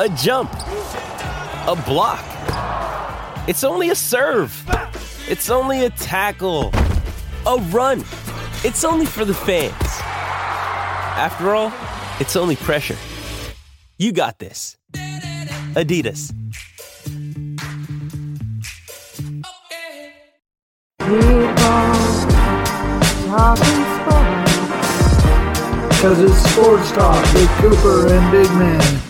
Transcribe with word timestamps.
a 0.00 0.08
jump, 0.16 0.50
a 0.54 1.82
block. 1.84 2.24
It's 3.46 3.64
only 3.64 3.90
a 3.90 3.94
serve. 3.94 4.50
It's 5.28 5.50
only 5.50 5.84
a 5.84 5.90
tackle, 5.90 6.70
a 7.46 7.58
run. 7.68 8.00
It's 8.64 8.82
only 8.82 9.04
for 9.04 9.26
the 9.26 9.34
fans. 9.34 9.74
After 11.20 11.54
all, 11.54 11.70
it's 12.18 12.34
only 12.34 12.56
pressure. 12.56 12.96
You 13.98 14.12
got 14.12 14.38
this. 14.38 14.78
Adidas. 15.74 16.32
Because 25.90 26.20
it's 26.20 26.52
Sports 26.52 26.90
Talk 26.92 27.34
with 27.34 27.50
Cooper 27.58 28.14
and 28.14 28.32
Big 28.32 28.50
Man. 28.52 29.09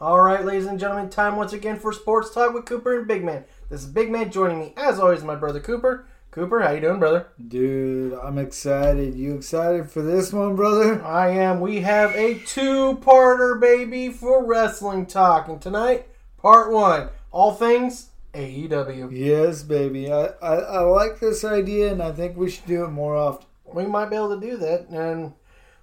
All 0.00 0.20
right, 0.20 0.44
ladies 0.44 0.66
and 0.66 0.78
gentlemen, 0.78 1.08
time 1.08 1.36
once 1.36 1.52
again 1.52 1.78
for 1.78 1.92
Sports 1.92 2.34
Talk 2.34 2.52
with 2.52 2.64
Cooper 2.64 2.98
and 2.98 3.06
Big 3.06 3.22
Man. 3.22 3.44
This 3.70 3.82
is 3.82 3.86
Big 3.86 4.10
Man 4.10 4.28
joining 4.28 4.58
me, 4.58 4.74
as 4.76 4.98
always, 4.98 5.22
my 5.22 5.36
brother 5.36 5.60
Cooper. 5.60 6.08
Cooper, 6.32 6.60
how 6.62 6.72
you 6.72 6.80
doing, 6.80 6.98
brother? 6.98 7.28
Dude, 7.46 8.12
I'm 8.14 8.36
excited. 8.36 9.14
You 9.14 9.36
excited 9.36 9.88
for 9.88 10.02
this 10.02 10.32
one, 10.32 10.56
brother? 10.56 11.00
I 11.04 11.28
am. 11.28 11.60
We 11.60 11.82
have 11.82 12.12
a 12.16 12.40
two-parter, 12.40 13.60
baby, 13.60 14.08
for 14.08 14.44
wrestling 14.44 15.06
talk, 15.06 15.46
and 15.46 15.62
tonight, 15.62 16.08
part 16.38 16.72
one, 16.72 17.10
all 17.30 17.52
things 17.52 18.08
AEW. 18.32 19.10
Yes, 19.12 19.62
baby. 19.62 20.12
I, 20.12 20.30
I, 20.42 20.54
I 20.56 20.80
like 20.80 21.20
this 21.20 21.44
idea, 21.44 21.92
and 21.92 22.02
I 22.02 22.10
think 22.10 22.36
we 22.36 22.50
should 22.50 22.66
do 22.66 22.82
it 22.82 22.88
more 22.88 23.14
often. 23.14 23.46
We 23.64 23.86
might 23.86 24.10
be 24.10 24.16
able 24.16 24.40
to 24.40 24.44
do 24.44 24.56
that, 24.56 24.88
and 24.88 25.34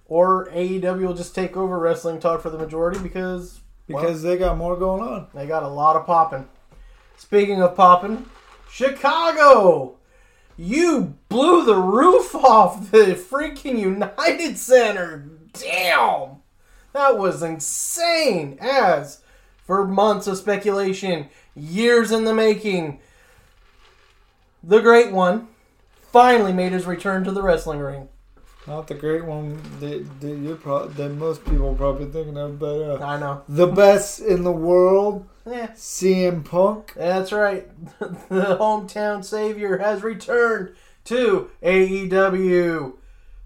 or 0.04 0.48
AEW 0.48 1.06
will 1.06 1.14
just 1.14 1.34
take 1.34 1.56
over 1.56 1.78
wrestling 1.78 2.20
talk 2.20 2.42
for 2.42 2.50
the 2.50 2.58
majority 2.58 3.00
because 3.00 3.61
well, 3.88 4.02
Because 4.02 4.22
they 4.22 4.36
got 4.36 4.56
more 4.56 4.76
going 4.76 5.02
on. 5.02 5.28
They 5.34 5.46
got 5.46 5.62
a 5.62 5.68
lot 5.68 5.96
of 5.96 6.06
popping. 6.06 6.48
Speaking 7.16 7.62
of 7.62 7.76
popping, 7.76 8.26
Chicago! 8.70 9.96
You 10.56 11.14
blew 11.28 11.64
the 11.64 11.76
roof 11.76 12.34
off 12.34 12.90
the 12.90 13.14
freaking 13.14 13.78
United 13.78 14.58
Center. 14.58 15.28
Damn! 15.52 16.42
That 16.92 17.18
was 17.18 17.42
insane. 17.42 18.58
As 18.60 19.22
for 19.64 19.86
months 19.86 20.26
of 20.26 20.36
speculation, 20.36 21.28
years 21.54 22.12
in 22.12 22.24
the 22.24 22.34
making, 22.34 23.00
the 24.62 24.80
Great 24.80 25.12
One 25.12 25.48
finally 26.12 26.52
made 26.52 26.72
his 26.72 26.86
return 26.86 27.24
to 27.24 27.32
the 27.32 27.42
wrestling 27.42 27.80
ring. 27.80 28.08
Not 28.66 28.86
the 28.86 28.94
great 28.94 29.24
one 29.24 29.60
that, 29.80 30.20
that 30.20 30.36
you're 30.36 30.54
pro- 30.56 30.86
that 30.86 31.08
most 31.10 31.44
people 31.44 31.70
are 31.70 31.74
probably 31.74 32.06
thinking 32.06 32.36
of, 32.38 32.58
but 32.60 33.00
uh, 33.00 33.04
I 33.04 33.18
know. 33.18 33.42
the 33.48 33.66
best 33.66 34.20
in 34.20 34.44
the 34.44 34.52
world, 34.52 35.26
Yeah. 35.44 35.68
CM 35.72 36.44
Punk. 36.44 36.92
That's 36.94 37.32
right. 37.32 37.68
the 37.98 38.56
hometown 38.60 39.24
savior 39.24 39.78
has 39.78 40.02
returned 40.04 40.74
to 41.06 41.50
AEW. 41.62 42.94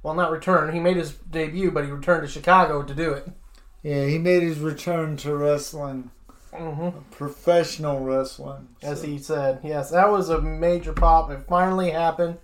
Well, 0.03 0.15
not 0.15 0.31
returned. 0.31 0.75
He 0.75 0.81
made 0.81 0.97
his 0.97 1.13
debut, 1.13 1.71
but 1.71 1.85
he 1.85 1.91
returned 1.91 2.23
to 2.27 2.29
Chicago 2.33 2.83
to 2.83 2.95
do 2.95 3.13
it. 3.13 3.29
Yeah, 3.83 4.05
he 4.07 4.19
made 4.19 4.43
his 4.43 4.59
return 4.59 5.17
to 5.19 5.35
wrestling, 5.37 6.11
Mm-hmm. 6.53 6.99
professional 7.11 8.01
wrestling. 8.01 8.69
As 8.83 9.01
So- 9.01 9.07
he 9.07 9.19
said. 9.19 9.61
Yes, 9.63 9.91
that 9.91 10.11
was 10.11 10.29
a 10.31 10.41
major 10.41 10.93
pop. 10.93 11.31
It 11.31 11.41
finally 11.49 11.91
happened. 11.91 12.39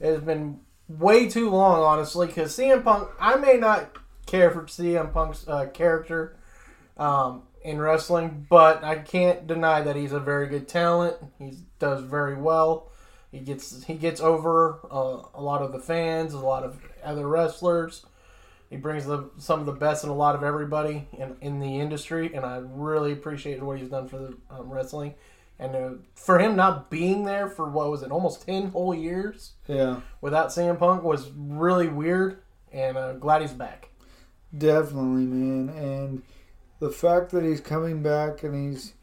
It 0.00 0.06
has 0.06 0.20
been 0.22 0.60
way 0.88 1.28
too 1.28 1.50
long, 1.50 1.80
honestly, 1.80 2.26
because 2.26 2.56
CM 2.56 2.84
Punk, 2.84 3.08
I 3.18 3.36
may 3.36 3.56
not 3.56 3.96
care 4.26 4.50
for 4.50 4.62
CM 4.62 5.12
Punk's 5.12 5.46
uh, 5.48 5.66
character 5.66 6.36
um, 6.96 7.42
in 7.62 7.80
wrestling, 7.80 8.46
but 8.48 8.84
I 8.84 8.96
can't 8.96 9.46
deny 9.46 9.80
that 9.80 9.96
he's 9.96 10.12
a 10.12 10.20
very 10.20 10.46
good 10.46 10.68
talent. 10.68 11.16
He 11.38 11.54
does 11.78 12.02
very 12.02 12.36
well. 12.36 12.90
He 13.32 13.40
gets 13.40 13.84
he 13.84 13.94
gets 13.94 14.20
over 14.20 14.78
uh, 14.90 15.22
a 15.34 15.42
lot 15.42 15.62
of 15.62 15.72
the 15.72 15.80
fans, 15.80 16.34
a 16.34 16.38
lot 16.38 16.62
of 16.62 16.78
other 17.02 17.26
wrestlers. 17.26 18.06
He 18.70 18.76
brings 18.76 19.06
the, 19.06 19.30
some 19.38 19.60
of 19.60 19.66
the 19.66 19.72
best 19.72 20.04
in 20.04 20.10
a 20.10 20.14
lot 20.14 20.34
of 20.34 20.42
everybody 20.42 21.06
in, 21.12 21.36
in 21.40 21.60
the 21.60 21.80
industry, 21.80 22.34
and 22.34 22.44
I 22.44 22.62
really 22.64 23.12
appreciate 23.12 23.62
what 23.62 23.78
he's 23.78 23.88
done 23.88 24.08
for 24.08 24.18
the 24.18 24.36
um, 24.50 24.70
wrestling. 24.70 25.14
And 25.58 25.76
uh, 25.76 25.90
for 26.14 26.38
him 26.38 26.56
not 26.56 26.90
being 26.90 27.24
there 27.24 27.48
for 27.48 27.68
what 27.68 27.90
was 27.90 28.02
it, 28.02 28.10
almost 28.10 28.44
ten 28.44 28.68
whole 28.70 28.94
years 28.94 29.52
yeah, 29.68 30.00
without 30.20 30.48
CM 30.48 30.78
Punk 30.78 31.02
was 31.04 31.30
really 31.36 31.88
weird. 31.88 32.42
And 32.72 32.96
uh, 32.96 33.12
glad 33.14 33.42
he's 33.42 33.52
back. 33.52 33.88
definitely, 34.56 35.26
man. 35.26 35.68
And 35.76 36.22
the 36.80 36.90
fact 36.90 37.30
that 37.30 37.44
he's 37.44 37.60
coming 37.60 38.02
back 38.02 38.42
and 38.42 38.72
he's 38.72 38.94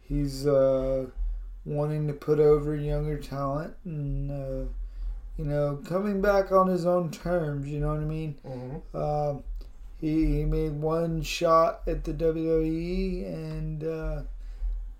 he's 0.00 0.46
uh, 0.46 1.06
wanting 1.64 2.06
to 2.08 2.12
put 2.12 2.40
over 2.40 2.74
younger 2.74 3.18
talent 3.18 3.74
and 3.84 4.30
uh, 4.30 4.68
you 5.38 5.44
know 5.44 5.80
coming 5.86 6.20
back 6.20 6.50
on 6.52 6.66
his 6.66 6.86
own 6.86 7.10
terms. 7.10 7.68
You 7.68 7.80
know 7.80 7.88
what 7.88 8.00
I 8.00 8.04
mean? 8.04 8.34
Mm-hmm. 8.44 8.96
Um, 8.96 9.44
he, 10.00 10.38
he 10.38 10.44
made 10.44 10.72
one 10.72 11.22
shot 11.22 11.82
at 11.86 12.04
the 12.04 12.12
WWE 12.12 13.26
and 13.26 13.84
uh, 13.84 14.22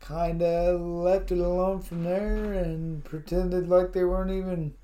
kind 0.00 0.42
of 0.42 0.80
left 0.80 1.30
it 1.30 1.38
alone 1.38 1.80
from 1.80 2.04
there 2.04 2.52
and 2.52 3.04
pretended 3.04 3.68
like 3.68 3.92
they 3.92 4.04
weren't 4.04 4.30
even 4.30 4.74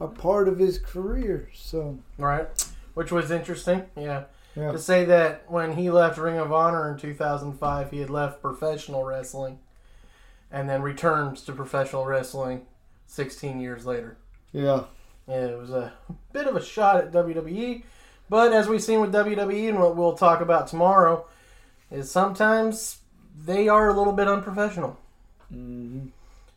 a 0.00 0.06
part 0.06 0.48
of 0.48 0.58
his 0.58 0.78
career. 0.78 1.50
So, 1.54 1.98
Right, 2.16 2.46
which 2.94 3.10
was 3.10 3.30
interesting. 3.30 3.86
Yeah. 3.96 4.24
yeah. 4.54 4.72
to 4.72 4.78
say 4.78 5.04
that 5.06 5.50
when 5.50 5.76
he 5.76 5.90
left 5.90 6.18
Ring 6.18 6.38
of 6.38 6.52
Honor 6.52 6.90
in 6.90 6.98
2005, 6.98 7.90
he 7.90 7.98
had 7.98 8.10
left 8.10 8.40
professional 8.40 9.04
wrestling, 9.04 9.58
and 10.50 10.68
then 10.68 10.82
returns 10.82 11.42
to 11.42 11.52
professional 11.52 12.06
wrestling 12.06 12.66
16 13.06 13.60
years 13.60 13.84
later. 13.86 14.16
Yeah. 14.52 14.84
Yeah, 15.26 15.46
it 15.46 15.58
was 15.58 15.70
a 15.70 15.92
bit 16.32 16.46
of 16.46 16.56
a 16.56 16.64
shot 16.64 16.96
at 16.96 17.12
WWE, 17.12 17.82
but 18.30 18.52
as 18.52 18.66
we've 18.66 18.82
seen 18.82 19.00
with 19.00 19.12
WWE 19.12 19.68
and 19.68 19.78
what 19.78 19.94
we'll 19.94 20.14
talk 20.16 20.40
about 20.40 20.68
tomorrow, 20.68 21.26
is 21.90 22.10
sometimes 22.10 22.97
they 23.44 23.68
are 23.68 23.88
a 23.88 23.94
little 23.96 24.12
bit 24.12 24.28
unprofessional. 24.28 24.98
hmm 25.50 26.06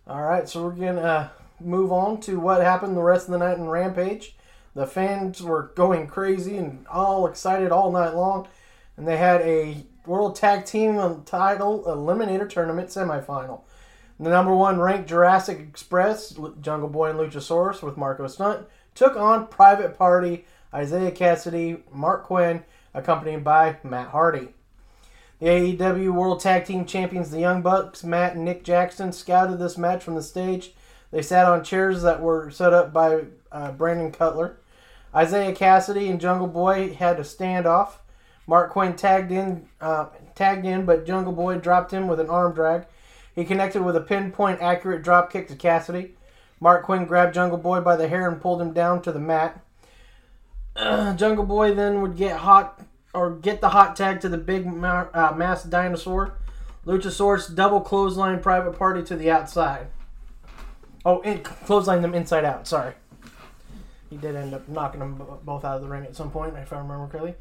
All 0.08 0.22
right, 0.22 0.48
so 0.48 0.64
we're 0.64 0.72
gonna 0.72 1.02
uh, 1.02 1.30
move 1.60 1.92
on 1.92 2.20
to 2.22 2.40
what 2.40 2.62
happened 2.62 2.96
the 2.96 3.02
rest 3.02 3.28
of 3.28 3.32
the 3.32 3.38
night 3.40 3.58
in 3.58 3.68
Rampage. 3.68 4.36
The 4.74 4.88
fans 4.88 5.42
were 5.42 5.72
going 5.76 6.08
crazy 6.08 6.58
and 6.58 6.88
all 6.88 7.28
excited 7.28 7.72
all 7.72 7.92
night 7.92 8.16
long, 8.16 8.48
and 8.98 9.08
they 9.08 9.18
had 9.18 9.42
a 9.42 9.86
World 10.06 10.36
Tag 10.36 10.66
Team 10.66 11.24
Title 11.26 11.84
Eliminator 11.86 12.50
Tournament 12.50 12.90
semifinal. 12.90 13.62
The 14.20 14.30
number 14.30 14.56
one 14.56 14.80
ranked 14.80 15.10
Jurassic 15.10 15.60
Express, 15.60 16.38
Jungle 16.62 16.90
Boy 16.90 17.10
and 17.10 17.20
Luchasaurus 17.20 17.82
with 17.82 17.98
Marko 17.98 18.28
Stunt, 18.28 18.68
took 18.94 19.16
on 19.16 19.48
Private 19.48 19.98
Party 19.98 20.46
Isiah 20.78 21.12
Kassidy, 21.12 21.82
Marq 21.94 22.24
Quen, 22.24 22.64
accompanied 22.94 23.44
by 23.44 23.78
Matt 23.84 24.10
Hardy. 24.10 24.50
AEW 25.42 26.14
World 26.14 26.40
Tag 26.40 26.66
Team 26.66 26.86
Champions, 26.86 27.32
the 27.32 27.40
Young 27.40 27.64
Bucks, 27.64 28.04
Matt 28.04 28.36
and 28.36 28.46
Nick 28.46 28.64
Jackson, 28.64 29.12
scouted 29.12 29.58
this 29.58 29.76
match 29.76 30.04
from 30.04 30.14
the 30.14 30.22
stage. 30.22 30.76
They 31.10 31.24
sat 31.24 31.48
on 31.48 31.64
chairs 31.64 32.04
that 32.04 32.22
were 32.22 32.52
set 32.52 32.74
up 32.74 32.94
by 32.94 33.24
uh, 33.52 33.72
Brandon 33.72 34.12
Cutler. 34.12 34.60
Isiah 35.20 35.54
Kassidy 35.54 36.10
and 36.10 36.22
Jungle 36.22 36.48
Boy 36.48 36.94
had 36.94 37.20
a 37.20 37.24
standoff. 37.24 37.94
Marq 38.48 38.70
Quen 38.70 38.96
tagged 38.96 39.32
in, 39.32 39.68
uh, 39.82 40.08
tagged 40.36 40.66
in, 40.66 40.86
but 40.86 41.08
Jungle 41.08 41.34
Boy 41.34 41.58
dropped 41.58 41.92
him 41.92 42.08
with 42.08 42.20
an 42.20 42.30
arm 42.30 42.54
drag. 42.54 42.86
He 43.34 43.44
connected 43.44 43.82
with 43.82 43.96
a 43.96 44.02
pinpoint 44.02 44.62
accurate 44.62 45.04
drop 45.04 45.32
kick 45.32 45.48
to 45.48 45.56
Kassidy. 45.56 46.12
Marq 46.62 46.84
Quen 46.84 47.06
grabbed 47.06 47.34
Jungle 47.34 47.58
Boy 47.58 47.82
by 47.82 47.96
the 47.96 48.08
hair 48.08 48.30
and 48.30 48.40
pulled 48.40 48.62
him 48.62 48.74
down 48.74 49.02
to 49.02 49.12
the 49.12 49.20
mat. 49.20 49.60
Jungle 50.76 51.46
Boy 51.46 51.74
then 51.74 52.02
would 52.02 52.16
get 52.16 52.38
hot 52.38 52.80
or 53.14 53.32
get 53.32 53.62
the 53.62 53.70
hot 53.70 53.96
tag 53.96 54.22
to 54.22 54.30
the 54.30 54.38
big 54.38 54.66
ma- 54.66 55.08
uh, 55.14 55.34
masked 55.36 55.70
dinosaur. 55.70 56.34
Luchasaurus 56.86 57.54
double 57.54 57.82
clothesline 57.82 58.40
private 58.40 58.78
party 58.78 59.04
to 59.04 59.16
the 59.16 59.30
outside. 59.30 59.88
Oh, 61.06 61.22
and 61.22 61.44
clothesline 61.44 62.02
them 62.02 62.14
inside 62.14 62.46
out. 62.46 62.68
Sorry. 62.68 62.94
He 64.10 64.18
did 64.18 64.36
end 64.36 64.54
up 64.54 64.68
knocking 64.68 65.00
them 65.00 65.16
bo- 65.16 65.40
both 65.44 65.64
out 65.64 65.78
of 65.78 65.82
the 65.82 65.88
ring 65.88 66.04
at 66.04 66.16
some 66.16 66.32
point, 66.32 66.56
if 66.58 66.74
I 66.74 66.78
remember 66.78 67.08
correctly. 67.08 67.36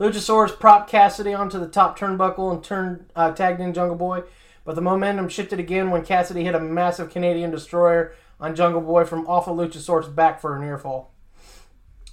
Luchasaurus 0.00 0.58
propped 0.58 0.90
Kassidy 0.90 1.38
onto 1.38 1.58
the 1.58 1.68
top 1.68 1.98
turnbuckle 1.98 2.52
and 2.52 2.64
turned 2.64 3.06
uh, 3.14 3.30
tagged 3.32 3.60
in 3.60 3.72
Jungle 3.72 3.96
Boy, 3.96 4.22
but 4.64 4.74
the 4.74 4.80
momentum 4.80 5.28
shifted 5.28 5.60
again 5.60 5.90
when 5.90 6.04
Kassidy 6.04 6.42
hit 6.42 6.54
a 6.54 6.60
massive 6.60 7.10
Canadian 7.10 7.52
destroyer 7.52 8.12
on 8.40 8.56
Jungle 8.56 8.80
Boy 8.80 9.04
from 9.04 9.26
off 9.28 9.46
of 9.46 9.56
Luchasaurus' 9.56 10.12
back 10.12 10.40
for 10.40 10.56
a 10.56 10.60
near 10.60 10.78
fall. 10.78 11.13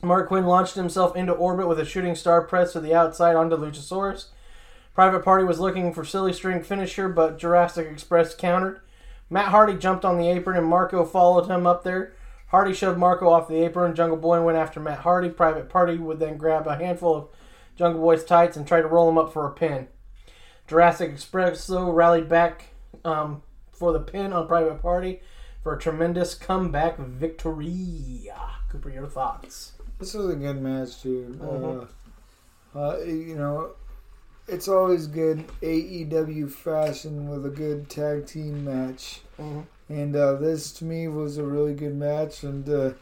Marq 0.01 0.27
Quen 0.27 0.45
launched 0.45 0.75
himself 0.75 1.15
into 1.15 1.31
orbit 1.31 1.67
with 1.67 1.79
a 1.79 1.85
shooting 1.85 2.15
star 2.15 2.41
press 2.41 2.73
to 2.73 2.79
the 2.79 2.93
outside 2.93 3.35
onto 3.35 3.55
Luchasaurus. 3.55 4.27
Private 4.93 5.23
Party 5.23 5.45
was 5.45 5.59
looking 5.59 5.93
for 5.93 6.03
silly 6.03 6.33
string 6.33 6.63
finisher, 6.63 7.07
but 7.07 7.37
Jurassic 7.37 7.87
Express 7.87 8.35
countered. 8.35 8.81
Matt 9.29 9.49
Hardy 9.49 9.77
jumped 9.77 10.03
on 10.03 10.17
the 10.17 10.27
apron 10.27 10.57
and 10.57 10.67
Marko 10.67 11.05
followed 11.05 11.47
him 11.47 11.65
up 11.65 11.83
there. 11.83 12.13
Hardy 12.47 12.73
shoved 12.73 12.99
Marko 12.99 13.29
off 13.29 13.47
the 13.47 13.63
apron. 13.63 13.95
Jungle 13.95 14.17
Boy 14.17 14.41
went 14.41 14.57
after 14.57 14.81
Matt 14.81 14.99
Hardy. 14.99 15.29
Private 15.29 15.69
Party 15.69 15.97
would 15.97 16.19
then 16.19 16.35
grab 16.35 16.67
a 16.67 16.75
handful 16.75 17.15
of 17.15 17.29
Jungle 17.77 18.01
Boy's 18.01 18.25
tights 18.25 18.57
and 18.57 18.67
try 18.67 18.81
to 18.81 18.87
roll 18.87 19.07
him 19.07 19.17
up 19.17 19.31
for 19.31 19.47
a 19.47 19.51
pin. 19.51 19.87
Jurassic 20.67 21.11
Express, 21.11 21.65
though, 21.67 21.89
rallied 21.91 22.27
back 22.27 22.73
um, 23.05 23.41
for 23.71 23.93
the 23.93 23.99
pin 23.99 24.33
on 24.33 24.47
Private 24.47 24.81
Party 24.81 25.21
for 25.63 25.75
a 25.75 25.79
tremendous 25.79 26.33
comeback 26.33 26.97
victory. 26.97 28.29
Ah, 28.35 28.61
Cooper, 28.69 28.89
your 28.89 29.07
thoughts? 29.07 29.73
This 30.01 30.15
was 30.15 30.29
a 30.33 30.35
good 30.35 30.59
match, 30.59 31.03
dude. 31.03 31.39
Mhm. 31.39 31.87
Uh, 32.75 32.79
uh, 32.79 32.97
you 33.05 33.35
know, 33.35 33.69
it's 34.47 34.67
always 34.67 35.05
good 35.05 35.43
AEW 35.61 36.47
fashion 36.49 37.29
with 37.29 37.45
a 37.45 37.49
good 37.49 37.87
tag 37.87 38.25
team 38.25 38.65
match. 38.65 39.21
Mhm. 39.39 39.63
And 39.89 40.15
uh, 40.15 40.33
this 40.37 40.71
to 40.79 40.85
me 40.85 41.07
was 41.07 41.37
a 41.37 41.43
really 41.43 41.75
good 41.75 41.95
match. 41.95 42.41
And, 42.43 42.67
uh, 42.67 42.93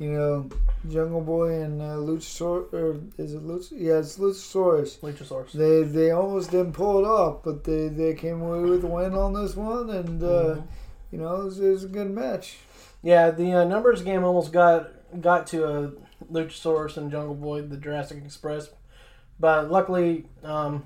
you 0.00 0.10
know, 0.10 0.48
Jungle 0.88 1.20
Boy 1.20 1.52
and 1.62 1.80
uh, 1.80 1.98
Luchasaurus, 1.98 2.72
or 2.72 2.96
is 3.16 3.34
it 3.34 3.46
Luch? 3.46 3.68
Yeah, 3.70 3.98
it's 3.98 4.18
Luchasaurus. 4.18 4.98
Luchasaurus. 5.02 5.52
They 5.52 5.84
they 5.84 6.10
almost 6.10 6.50
didn't 6.50 6.72
pull 6.72 6.98
it 6.98 7.06
off, 7.06 7.44
but 7.44 7.62
they, 7.62 7.86
they 7.86 8.12
came 8.14 8.42
away 8.42 8.68
with 8.68 8.82
a 8.82 8.88
win 8.88 9.14
on 9.14 9.34
this 9.34 9.54
one. 9.54 9.88
And, 9.90 10.20
uh, 10.20 10.26
Mhm. 10.56 10.62
you 11.12 11.18
know, 11.18 11.42
it 11.42 11.44
was, 11.44 11.60
it 11.60 11.70
was 11.70 11.84
a 11.84 11.88
good 11.88 12.10
match. 12.10 12.58
Yeah, 13.04 13.30
the 13.30 13.52
uh, 13.52 13.64
numbers 13.64 14.02
game 14.02 14.24
almost 14.24 14.50
got 14.52 14.90
got 15.20 15.46
to 15.46 15.64
uh, 15.64 15.90
Luchasaurus 16.32 16.96
and 16.96 17.10
Jungle 17.10 17.34
Boy, 17.34 17.62
the 17.62 17.76
Jurassic 17.76 18.22
Express, 18.24 18.70
but 19.38 19.70
luckily, 19.70 20.26
um, 20.42 20.84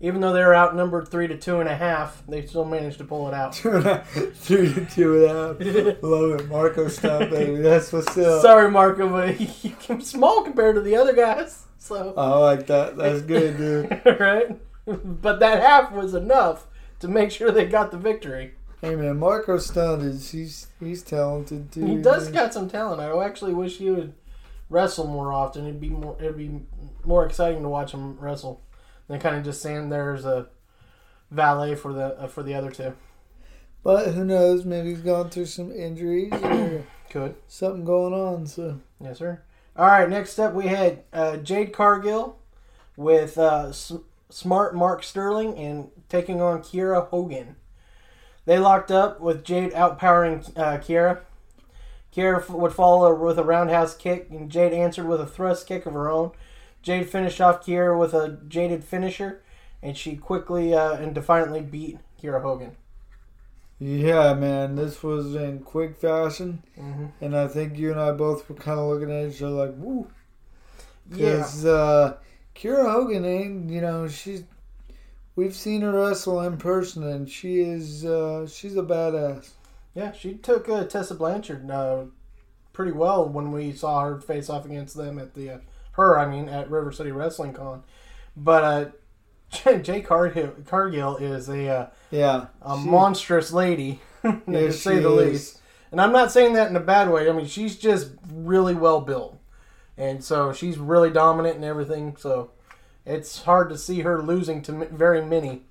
even 0.00 0.20
though 0.20 0.32
they 0.32 0.42
were 0.42 0.54
outnumbered 0.54 1.08
three 1.08 1.28
to 1.28 1.36
two 1.36 1.60
and 1.60 1.68
a 1.68 1.76
half, 1.76 2.22
they 2.26 2.44
still 2.46 2.64
managed 2.64 2.98
to 2.98 3.04
pull 3.04 3.28
it 3.28 3.34
out. 3.34 3.54
Three 4.34 4.72
to 4.72 4.86
two 4.86 5.24
and 5.24 5.24
a 5.24 5.88
half. 5.88 6.02
Love 6.02 6.40
it. 6.40 6.48
Marko 6.48 6.88
stop, 6.88 7.28
baby. 7.28 7.56
That's 7.56 7.92
what's 7.92 8.16
up. 8.16 8.40
Sorry, 8.40 8.70
Marko, 8.70 9.08
but 9.10 9.38
you're 9.88 10.00
small 10.00 10.42
compared 10.42 10.76
to 10.76 10.80
the 10.80 10.96
other 10.96 11.12
guys. 11.12 11.64
So 11.76 12.14
I 12.16 12.38
like 12.38 12.66
that. 12.68 12.96
That's 12.96 13.20
good, 13.22 13.58
dude. 13.58 14.18
right, 14.20 14.58
but 14.86 15.40
that 15.40 15.60
half 15.60 15.92
was 15.92 16.14
enough 16.14 16.66
to 17.00 17.08
make 17.08 17.30
sure 17.30 17.50
they 17.50 17.66
got 17.66 17.90
the 17.90 17.98
victory. 17.98 18.54
Hey 18.80 18.96
man, 18.96 19.18
Marko 19.18 19.58
Stunt 19.58 20.02
is 20.02 20.30
he's 20.30 20.68
he's 20.78 21.02
talented 21.02 21.70
too. 21.70 21.84
He 21.84 21.96
does 21.96 22.30
got 22.30 22.54
some 22.54 22.70
talent. 22.70 23.00
I 23.02 23.24
actually 23.24 23.52
wish 23.52 23.76
he 23.76 23.90
would 23.90 24.14
wrestle 24.70 25.06
more 25.06 25.32
often. 25.32 25.66
It'd 25.66 25.80
be 25.80 25.90
more 25.90 26.16
it'd 26.18 26.38
be 26.38 26.60
more 27.04 27.26
exciting 27.26 27.62
to 27.62 27.68
watch 27.68 27.92
him 27.92 28.18
wrestle 28.18 28.62
than 29.08 29.20
kind 29.20 29.36
of 29.36 29.44
just 29.44 29.60
stand 29.60 29.92
there 29.92 30.14
as 30.14 30.24
a 30.24 30.46
valet 31.30 31.74
for 31.74 31.92
the 31.92 32.18
uh, 32.18 32.26
for 32.28 32.42
the 32.42 32.54
other 32.54 32.70
two. 32.70 32.94
But 33.82 34.12
who 34.12 34.24
knows? 34.24 34.64
Maybe 34.64 34.90
he's 34.90 35.00
gone 35.00 35.30
through 35.30 35.46
some 35.46 35.72
injuries 35.72 36.32
or 36.32 36.84
Could 37.10 37.34
something 37.48 37.84
going 37.84 38.14
on. 38.14 38.46
So 38.46 38.80
yes, 39.00 39.18
sir. 39.18 39.42
All 39.76 39.86
right, 39.86 40.08
next 40.08 40.38
up 40.38 40.54
we 40.54 40.68
had 40.68 41.02
uh, 41.12 41.36
Jade 41.38 41.72
Cargill 41.72 42.38
with 42.96 43.36
uh, 43.38 43.66
S- 43.70 43.92
Smart 44.28 44.74
Mark 44.76 45.02
Sterling 45.02 45.56
and 45.56 45.90
taking 46.08 46.40
on 46.40 46.62
Kiera 46.62 47.08
Hogan. 47.08 47.56
They 48.44 48.58
locked 48.58 48.90
up 48.90 49.20
with 49.20 49.44
Jade 49.44 49.72
outpowering 49.72 50.48
uh, 50.56 50.78
Kiera. 50.78 51.20
Kiera 52.14 52.38
f- 52.40 52.50
would 52.50 52.72
follow 52.72 53.14
with 53.14 53.38
a 53.38 53.44
roundhouse 53.44 53.94
kick, 53.96 54.28
and 54.30 54.50
Jade 54.50 54.72
answered 54.72 55.06
with 55.06 55.20
a 55.20 55.26
thrust 55.26 55.66
kick 55.66 55.86
of 55.86 55.92
her 55.94 56.10
own. 56.10 56.32
Jade 56.82 57.08
finished 57.08 57.40
off 57.40 57.64
Kiera 57.64 57.98
with 57.98 58.14
a 58.14 58.38
jaded 58.48 58.82
finisher, 58.84 59.42
and 59.82 59.96
she 59.96 60.16
quickly 60.16 60.74
uh, 60.74 60.94
and 60.94 61.14
defiantly 61.14 61.60
beat 61.60 61.98
Kiera 62.22 62.42
Hogan. 62.42 62.76
yeah, 63.78 64.34
man, 64.34 64.76
this 64.76 65.02
was 65.02 65.34
in 65.34 65.60
quick 65.60 65.96
fashion, 65.96 66.62
Mm-hmm. 66.78 67.06
and 67.20 67.36
I 67.36 67.48
think 67.48 67.78
you 67.78 67.90
and 67.90 68.00
I 68.00 68.12
both 68.12 68.48
were 68.48 68.54
kind 68.56 68.78
of 68.78 68.86
looking 68.88 69.10
at 69.10 69.30
each 69.30 69.42
other 69.42 69.52
like, 69.66 69.74
"Woo!" 69.76 70.08
Yeah, 71.10 71.36
Because 71.36 71.64
uh, 71.64 72.16
Kiera 72.54 72.90
Hogan 72.92 73.24
ain't, 73.24 73.70
you 73.70 73.80
know, 73.80 74.08
she's. 74.08 74.44
We've 75.36 75.54
seen 75.54 75.80
her 75.82 75.92
wrestle 75.92 76.40
in 76.42 76.58
person, 76.58 77.02
and 77.04 77.28
she 77.30 77.60
is, 77.60 78.04
uh, 78.04 78.46
she's 78.46 78.76
a 78.76 78.82
badass. 78.82 79.50
Yeah, 79.94 80.12
she 80.12 80.34
took 80.34 80.68
uh, 80.68 80.84
Tessa 80.84 81.14
Blanchard 81.14 81.70
uh, 81.70 82.04
pretty 82.72 82.92
well 82.92 83.28
when 83.28 83.50
we 83.52 83.72
saw 83.72 84.00
her 84.04 84.20
face 84.20 84.48
off 84.48 84.64
against 84.64 84.96
them 84.96 85.18
at 85.18 85.34
the 85.34 85.50
uh, 85.50 85.58
her, 85.92 86.18
I 86.18 86.26
mean, 86.26 86.48
at 86.48 86.70
River 86.70 86.92
City 86.92 87.10
Wrestling 87.10 87.52
Con. 87.52 87.82
But 88.36 88.64
uh, 88.64 89.78
Jade 89.82 90.04
Cargill, 90.06 90.54
Cargill 90.66 91.16
is 91.16 91.48
a 91.48 91.68
uh, 91.68 91.86
Yeah, 92.10 92.46
a 92.62 92.76
she- 92.78 92.88
monstrous 92.88 93.52
lady, 93.52 94.00
to 94.22 94.72
say 94.72 95.00
the 95.00 95.12
is. 95.18 95.32
least. 95.32 95.56
And 95.90 96.00
I'm 96.00 96.12
not 96.12 96.30
saying 96.30 96.52
that 96.52 96.70
in 96.70 96.76
a 96.76 96.80
bad 96.80 97.10
way. 97.10 97.28
I 97.28 97.32
mean, 97.32 97.46
she's 97.46 97.76
just 97.76 98.12
really 98.32 98.74
well 98.76 99.00
built, 99.00 99.40
and 99.98 100.22
so 100.22 100.52
she's 100.52 100.78
really 100.78 101.10
dominant 101.10 101.56
and 101.56 101.64
everything. 101.64 102.16
So 102.16 102.52
it's 103.04 103.42
hard 103.42 103.70
to 103.70 103.76
see 103.76 104.00
her 104.02 104.22
losing 104.22 104.62
to 104.62 104.72
very 104.86 105.20
many 105.24 105.62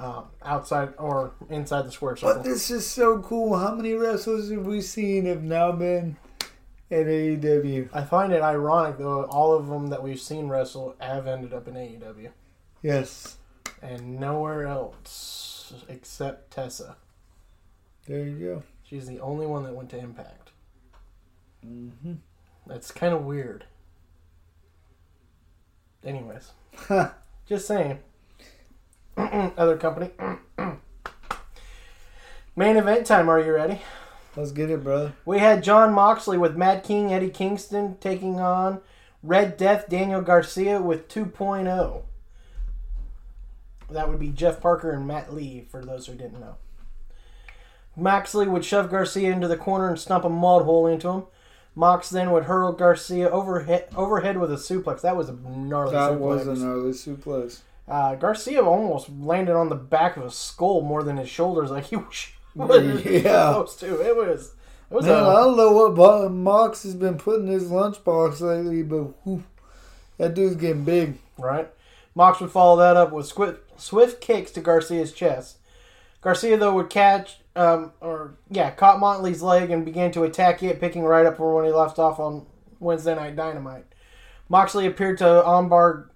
um, 0.00 0.24
outside 0.42 0.94
or 0.98 1.32
inside 1.50 1.82
the 1.82 1.92
square 1.92 2.16
circle. 2.16 2.34
But 2.36 2.44
this 2.44 2.70
is 2.70 2.86
so 2.86 3.18
cool. 3.20 3.56
How 3.56 3.74
many 3.74 3.92
wrestlers 3.92 4.50
have 4.50 4.64
we 4.66 4.80
seen 4.80 5.26
have 5.26 5.42
now 5.42 5.72
been 5.72 6.16
at 6.90 7.06
AEW? 7.06 7.90
I 7.92 8.04
find 8.04 8.32
it 8.32 8.40
ironic 8.40 8.96
though. 8.98 9.24
All 9.24 9.52
of 9.52 9.66
them 9.68 9.88
that 9.88 10.02
we've 10.02 10.18
seen 10.20 10.48
wrestle 10.48 10.96
have 11.00 11.26
ended 11.26 11.52
up 11.52 11.68
in 11.68 11.74
AEW, 11.74 12.30
Yes, 12.82 13.36
and 13.82 14.18
nowhere 14.18 14.66
else 14.66 15.74
except 15.88 16.50
Tessa. 16.50 16.96
there 18.08 18.24
you 18.24 18.38
go. 18.38 18.62
She's 18.82 19.06
the 19.06 19.20
only 19.20 19.46
one 19.46 19.62
that 19.64 19.74
went 19.74 19.90
to 19.90 19.98
Impact. 19.98 20.50
Mm-hmm. 21.64 22.14
That's 22.66 22.90
kind 22.90 23.12
of 23.12 23.24
weird. 23.24 23.66
Anyways, 26.02 26.52
just 27.46 27.66
saying. 27.66 27.98
Other 29.16 29.76
company. 29.76 30.10
Main 32.56 32.76
event 32.76 33.06
time. 33.06 33.28
Are 33.28 33.40
you 33.40 33.52
ready? 33.52 33.80
Let's 34.36 34.52
get 34.52 34.70
it, 34.70 34.84
brother. 34.84 35.14
We 35.24 35.38
had 35.38 35.62
Jon 35.64 35.92
Moxley 35.92 36.38
with 36.38 36.56
Mad 36.56 36.84
King 36.84 37.12
Eddie 37.12 37.30
Kingston 37.30 37.96
taking 38.00 38.38
on 38.40 38.80
Red 39.22 39.56
Death 39.56 39.88
Daniel 39.88 40.20
Garcia 40.22 40.80
with 40.80 41.08
2.0. 41.08 42.02
That 43.90 44.08
would 44.08 44.20
be 44.20 44.28
Jeff 44.30 44.60
Parker 44.60 44.92
and 44.92 45.06
Matt 45.06 45.34
Lee, 45.34 45.66
for 45.68 45.84
those 45.84 46.06
who 46.06 46.14
didn't 46.14 46.40
know. 46.40 46.56
Moxley 47.96 48.46
would 48.46 48.64
shove 48.64 48.88
Garcia 48.88 49.32
into 49.32 49.48
the 49.48 49.56
corner 49.56 49.88
and 49.88 49.98
stomp 49.98 50.24
a 50.24 50.28
mud 50.28 50.62
hole 50.62 50.86
into 50.86 51.08
him. 51.08 51.24
Mox 51.74 52.08
then 52.08 52.30
would 52.30 52.44
hurl 52.44 52.72
Garcia 52.72 53.28
overhead, 53.28 53.88
overhead 53.96 54.38
with 54.38 54.52
a 54.52 54.56
suplex. 54.56 55.00
That 55.00 55.16
was 55.16 55.28
a 55.28 55.32
gnarly 55.32 55.92
That 55.92 56.12
suplex. 56.12 56.20
was 56.20 56.46
an 56.62 56.68
early 56.68 56.92
suplex. 56.92 57.60
Uh, 57.88 58.14
Garcia 58.14 58.62
almost 58.62 59.08
landed 59.10 59.54
on 59.56 59.68
the 59.68 59.74
back 59.74 60.16
of 60.16 60.22
his 60.24 60.34
skull 60.34 60.80
more 60.82 61.02
than 61.02 61.16
his 61.16 61.28
shoulders, 61.28 61.70
like 61.70 61.84
he 61.86 61.96
was, 61.96 62.28
Yeah. 63.04 63.52
supposed 63.52 63.80
to. 63.80 64.00
It 64.00 64.16
was 64.16 64.54
It 64.90 64.94
was 64.94 65.06
Man, 65.06 65.16
I 65.16 65.30
a, 65.30 65.34
don't 65.34 65.56
know 65.56 65.72
what 65.90 66.30
Mox 66.30 66.82
has 66.84 66.94
been 66.94 67.16
putting 67.18 67.46
in 67.48 67.52
his 67.52 67.70
lunchbox 67.70 68.40
lately, 68.40 68.82
but 68.82 69.04
whew, 69.24 69.42
that 70.18 70.34
dude's 70.34 70.56
getting 70.56 70.84
big. 70.84 71.18
right? 71.38 71.68
Mox 72.14 72.40
would 72.40 72.50
follow 72.50 72.76
that 72.78 72.96
up 72.96 73.12
with 73.12 73.26
swift, 73.26 73.60
swift 73.80 74.20
kicks 74.20 74.50
to 74.52 74.60
Garcia's 74.60 75.12
chest. 75.12 75.56
Garcia, 76.20 76.56
though, 76.58 76.74
would 76.74 76.90
catch, 76.90 77.38
um, 77.56 77.92
or 78.00 78.34
yeah, 78.50 78.70
caught 78.72 79.00
Moxley's 79.00 79.42
leg 79.42 79.70
and 79.70 79.84
began 79.84 80.10
to 80.12 80.24
attack 80.24 80.62
it, 80.62 80.80
picking 80.80 81.02
right 81.04 81.24
up 81.24 81.38
where 81.38 81.54
when 81.54 81.64
he 81.64 81.70
left 81.72 81.98
off 81.98 82.18
on 82.20 82.46
Wednesday 82.78 83.14
Night 83.14 83.36
Dynamite. 83.36 83.86
Moxley 84.48 84.86
appeared 84.86 85.16
to 85.18 85.24
armbar, 85.24 86.09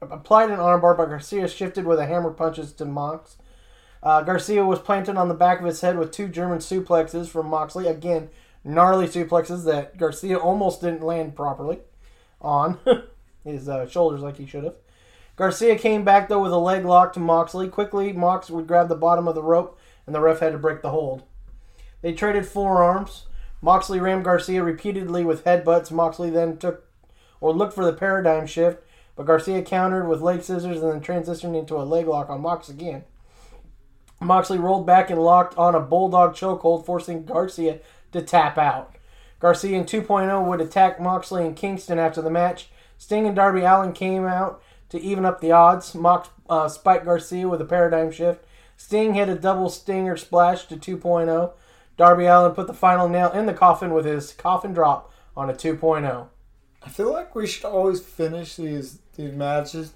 applied 0.00 0.50
an 0.50 0.58
armbar, 0.58 0.96
but 0.96 1.06
Garcia 1.06 1.48
shifted 1.48 1.86
with 1.86 1.98
a 1.98 2.06
hammer 2.06 2.30
punches 2.30 2.72
to 2.74 2.84
Mox. 2.84 3.36
Uh, 4.02 4.22
Garcia 4.22 4.64
was 4.64 4.78
planted 4.78 5.16
on 5.16 5.28
the 5.28 5.34
back 5.34 5.60
of 5.60 5.66
his 5.66 5.80
head 5.80 5.98
with 5.98 6.12
two 6.12 6.28
German 6.28 6.58
suplexes 6.58 7.28
from 7.28 7.48
Moxley. 7.48 7.86
Again, 7.86 8.28
gnarly 8.64 9.06
suplexes 9.06 9.64
that 9.64 9.96
Garcia 9.96 10.36
almost 10.36 10.80
didn't 10.80 11.02
land 11.02 11.34
properly 11.34 11.80
on 12.40 12.78
his 13.44 13.68
uh, 13.68 13.88
shoulders 13.88 14.20
like 14.20 14.36
he 14.36 14.46
should 14.46 14.64
have. 14.64 14.74
Garcia 15.36 15.78
came 15.78 16.04
back 16.04 16.28
though 16.28 16.42
with 16.42 16.52
a 16.52 16.58
leg 16.58 16.84
lock 16.84 17.12
to 17.12 17.20
Moxley. 17.20 17.68
Quickly, 17.68 18.12
Mox 18.12 18.50
would 18.50 18.66
grab 18.66 18.88
the 18.88 18.94
bottom 18.94 19.28
of 19.28 19.34
the 19.34 19.42
rope, 19.42 19.78
and 20.06 20.14
the 20.14 20.20
ref 20.20 20.40
had 20.40 20.52
to 20.52 20.58
break 20.58 20.82
the 20.82 20.90
hold. 20.90 21.22
They 22.02 22.12
traded 22.12 22.46
forearms. 22.46 23.26
Moxley 23.60 24.00
rammed 24.00 24.24
Garcia 24.24 24.62
repeatedly 24.62 25.24
with 25.24 25.44
headbutts. 25.44 25.90
Moxley 25.90 26.30
then 26.30 26.56
took 26.56 26.84
or 27.40 27.52
looked 27.52 27.74
for 27.74 27.84
the 27.84 27.92
paradigm 27.92 28.46
shift, 28.46 28.82
but 29.16 29.26
Garcia 29.26 29.62
countered 29.62 30.06
with 30.06 30.20
leg 30.20 30.42
scissors 30.42 30.82
and 30.82 30.92
then 30.92 31.00
transitioned 31.00 31.58
into 31.58 31.76
a 31.76 31.82
leg 31.82 32.06
lock 32.06 32.28
on 32.28 32.42
Mox 32.42 32.68
again. 32.68 33.04
Moxley 34.20 34.58
rolled 34.58 34.86
back 34.86 35.10
and 35.10 35.22
locked 35.22 35.56
on 35.58 35.74
a 35.74 35.80
bulldog 35.80 36.34
chokehold, 36.34 36.86
forcing 36.86 37.24
Garcia 37.24 37.80
to 38.12 38.22
tap 38.22 38.56
out. 38.56 38.94
Garcia 39.40 39.76
in 39.78 39.84
2.0 39.84 40.46
would 40.46 40.60
attack 40.60 41.00
Moxley 41.00 41.44
and 41.44 41.56
Kingston 41.56 41.98
after 41.98 42.22
the 42.22 42.30
match. 42.30 42.68
Sting 42.98 43.26
and 43.26 43.36
Darby 43.36 43.62
Allin 43.62 43.92
came 43.92 44.24
out 44.24 44.62
to 44.88 45.00
even 45.00 45.26
up 45.26 45.40
the 45.40 45.52
odds. 45.52 45.94
Mox 45.94 46.30
uh, 46.48 46.68
spiked 46.68 47.04
Garcia 47.04 47.48
with 47.48 47.60
a 47.60 47.66
paradigm 47.66 48.10
shift. 48.10 48.44
Sting 48.76 49.14
hit 49.14 49.28
a 49.28 49.34
double 49.34 49.68
stinger 49.68 50.16
splash 50.16 50.66
to 50.66 50.76
2.0. 50.76 51.52
Darby 51.96 52.26
Allin 52.26 52.52
put 52.52 52.66
the 52.66 52.74
final 52.74 53.08
nail 53.08 53.30
in 53.32 53.46
the 53.46 53.54
coffin 53.54 53.92
with 53.92 54.04
his 54.04 54.32
coffin 54.32 54.72
drop 54.72 55.12
on 55.36 55.50
a 55.50 55.52
oh. 55.52 55.56
2.0. 55.56 56.28
I 56.86 56.88
feel 56.88 57.12
like 57.12 57.34
we 57.34 57.46
should 57.46 57.64
always 57.66 58.00
finish 58.00 58.56
these 58.56 59.00
these 59.16 59.32
matches, 59.34 59.92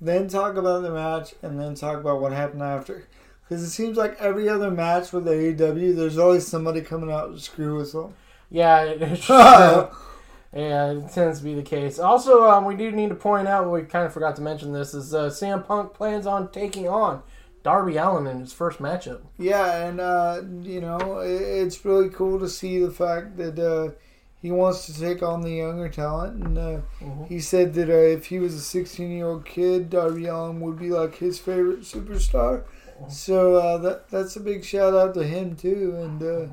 then 0.00 0.28
talk 0.28 0.56
about 0.56 0.82
the 0.82 0.90
match, 0.90 1.34
and 1.42 1.58
then 1.60 1.74
talk 1.74 1.98
about 1.98 2.20
what 2.20 2.32
happened 2.32 2.62
after. 2.62 3.08
Because 3.42 3.62
it 3.62 3.70
seems 3.70 3.96
like 3.96 4.16
every 4.20 4.48
other 4.48 4.70
match 4.70 5.12
with 5.12 5.26
AEW, 5.26 5.96
there's 5.96 6.18
always 6.18 6.46
somebody 6.46 6.80
coming 6.82 7.10
out 7.10 7.32
to 7.34 7.40
screw 7.40 7.80
us 7.80 7.94
up. 7.94 8.12
Yeah, 8.50 8.82
it- 8.84 9.02
it's 9.02 9.24
true. 9.26 9.34
yeah, 9.36 10.92
it 10.92 11.10
tends 11.12 11.38
to 11.38 11.44
be 11.44 11.54
the 11.54 11.62
case. 11.62 11.98
Also, 11.98 12.44
um, 12.48 12.64
we 12.66 12.76
do 12.76 12.90
need 12.92 13.08
to 13.08 13.14
point 13.14 13.48
out, 13.48 13.70
we 13.70 13.82
kind 13.82 14.06
of 14.06 14.12
forgot 14.12 14.36
to 14.36 14.42
mention 14.42 14.72
this, 14.72 14.92
is 14.94 15.14
uh, 15.14 15.28
CM 15.30 15.66
Punk 15.66 15.94
plans 15.94 16.26
on 16.26 16.50
taking 16.52 16.88
on 16.88 17.22
Darby 17.62 17.96
Allin 17.96 18.26
in 18.26 18.40
his 18.40 18.52
first 18.52 18.78
matchup. 18.80 19.22
Yeah, 19.38 19.86
and 19.88 19.98
uh, 19.98 20.42
you 20.62 20.80
know, 20.82 21.18
it, 21.20 21.30
it's 21.40 21.84
really 21.84 22.10
cool 22.10 22.38
to 22.38 22.48
see 22.48 22.78
the 22.78 22.90
fact 22.90 23.36
that 23.38 23.58
uh, 23.58 23.92
he 24.40 24.50
wants 24.50 24.86
to 24.86 24.98
take 24.98 25.22
on 25.22 25.40
the 25.40 25.50
younger 25.50 25.88
talent, 25.88 26.42
and 26.42 26.58
uh, 26.58 26.80
he 27.28 27.40
said 27.40 27.74
that 27.74 27.88
uh, 27.88 27.92
if 27.92 28.26
he 28.26 28.38
was 28.38 28.54
a 28.54 28.60
16 28.60 29.10
year 29.10 29.26
old 29.26 29.44
kid, 29.44 29.90
Darby 29.90 30.26
Allin 30.26 30.60
would 30.60 30.78
be 30.78 30.90
like 30.90 31.16
his 31.16 31.38
favorite 31.38 31.80
superstar. 31.80 32.64
So 33.08 33.56
uh, 33.56 33.78
that 33.78 34.08
that's 34.10 34.36
a 34.36 34.40
big 34.40 34.64
shout 34.64 34.94
out 34.94 35.14
to 35.14 35.24
him 35.24 35.56
too, 35.56 35.94
and 35.96 36.22
uh, 36.22 36.52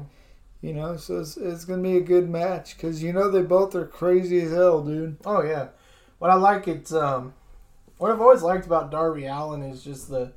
you 0.61 0.73
know, 0.73 0.97
so 0.97 1.19
it's, 1.19 1.37
it's 1.37 1.65
gonna 1.65 1.81
be 1.81 1.97
a 1.97 2.01
good 2.01 2.29
match 2.29 2.75
because 2.75 3.01
you 3.01 3.13
know 3.13 3.29
they 3.29 3.41
both 3.41 3.75
are 3.75 3.85
crazy 3.85 4.41
as 4.41 4.51
hell, 4.51 4.83
dude. 4.83 5.17
Oh 5.25 5.43
yeah, 5.43 5.69
what 6.19 6.31
I 6.31 6.35
like 6.35 6.67
it's 6.67 6.91
um, 6.93 7.33
what 7.97 8.11
I've 8.11 8.21
always 8.21 8.43
liked 8.43 8.65
about 8.65 8.91
Darby 8.91 9.25
Allin 9.25 9.63
is 9.63 9.83
just 9.83 10.09
the 10.09 10.33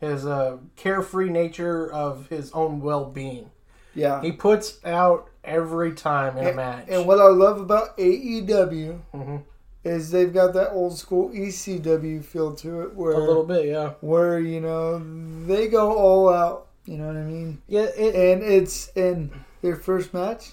his 0.00 0.26
uh, 0.26 0.58
carefree 0.76 1.30
nature 1.30 1.90
of 1.92 2.28
his 2.28 2.52
own 2.52 2.80
well 2.80 3.04
being. 3.06 3.50
Yeah. 3.94 4.22
He 4.22 4.32
puts 4.32 4.78
out 4.84 5.28
every 5.48 5.92
time 5.92 6.36
in 6.38 6.46
a 6.46 6.52
match. 6.52 6.84
and 6.88 7.06
what 7.06 7.18
I 7.18 7.28
love 7.28 7.60
about 7.60 7.96
AEW 7.98 9.00
Mhm. 9.14 9.42
is 9.84 10.10
they've 10.10 10.32
got 10.32 10.52
that 10.54 10.70
old 10.72 10.96
school 10.98 11.30
ECW 11.32 12.22
feel 12.22 12.54
to 12.56 12.82
it, 12.82 12.94
where 12.94 13.12
a 13.12 13.18
little 13.18 13.44
bit, 13.44 13.66
yeah. 13.66 13.92
where 14.00 14.38
you 14.38 14.60
know 14.60 15.00
they 15.46 15.68
go 15.68 15.92
all 15.96 16.28
out. 16.28 16.66
You 16.84 16.96
know 16.98 17.06
what 17.06 17.16
I 17.16 17.22
mean? 17.24 17.60
Yeah, 17.66 17.82
it, 17.82 18.14
And 18.14 18.42
it's 18.42 18.88
in 18.96 19.30
their 19.62 19.76
first 19.76 20.14
match, 20.14 20.52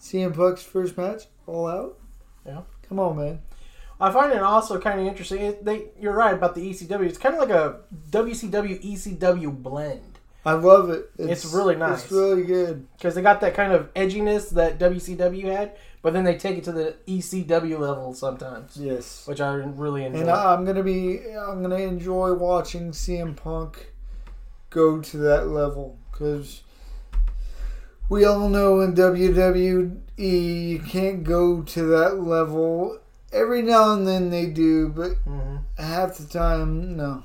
CM 0.00 0.32
Punk's 0.34 0.62
first 0.62 0.96
match, 0.98 1.26
all 1.46 1.66
out. 1.68 1.98
Yeah. 2.44 2.62
Come 2.88 2.98
on, 2.98 3.16
man. 3.16 3.38
I 4.00 4.10
find 4.10 4.32
it 4.32 4.42
also 4.42 4.80
kind 4.80 5.00
of 5.00 5.06
interesting. 5.06 5.40
It, 5.40 5.64
they, 5.64 5.84
you're 6.00 6.12
right 6.12 6.34
about 6.34 6.54
the 6.56 6.68
ECW. 6.68 7.06
It's 7.06 7.16
kind 7.18 7.36
of 7.36 7.40
like 7.40 7.50
a 7.56 7.76
WCW 8.10 8.80
ECW 8.84 9.50
blend 9.62 10.13
I 10.44 10.52
love 10.52 10.90
it. 10.90 11.10
It's 11.18 11.46
really 11.46 11.74
nice. 11.76 12.02
It's 12.04 12.12
really 12.12 12.42
good. 12.44 12.86
because 12.96 13.14
they 13.14 13.22
got 13.22 13.40
that 13.40 13.54
kind 13.54 13.72
of 13.72 13.92
edginess 13.94 14.50
that 14.50 14.78
WCW 14.78 15.44
had, 15.46 15.72
but 16.02 16.12
then 16.12 16.24
they 16.24 16.36
take 16.36 16.58
it 16.58 16.64
to 16.64 16.72
the 16.72 16.96
ECW 17.06 17.78
level 17.78 18.12
sometimes, 18.12 18.76
Yes. 18.76 19.26
which 19.26 19.40
I 19.40 19.54
really 19.54 20.04
enjoy. 20.04 20.20
And 20.20 20.30
I'm 20.30 20.64
gonna 20.66 20.82
be, 20.82 21.20
I'm 21.34 21.62
gonna 21.62 21.76
enjoy 21.78 22.34
watching 22.34 22.90
CM 22.92 23.34
Punk 23.36 23.92
go 24.70 25.00
to 25.00 25.16
that 25.18 25.46
level 25.48 25.96
because 26.12 26.62
we 28.10 28.24
all 28.26 28.48
know 28.50 28.80
in 28.80 28.94
WWE 28.94 29.92
you 30.16 30.78
can't 30.80 31.24
go 31.24 31.62
to 31.62 31.82
that 31.84 32.20
level. 32.20 32.98
Every 33.32 33.62
now 33.62 33.94
and 33.94 34.06
then 34.06 34.30
they 34.30 34.46
do, 34.46 34.88
but 34.90 35.12
Mhm. 35.26 35.60
half 35.78 36.18
the 36.18 36.24
time, 36.26 36.96
no. 36.96 37.22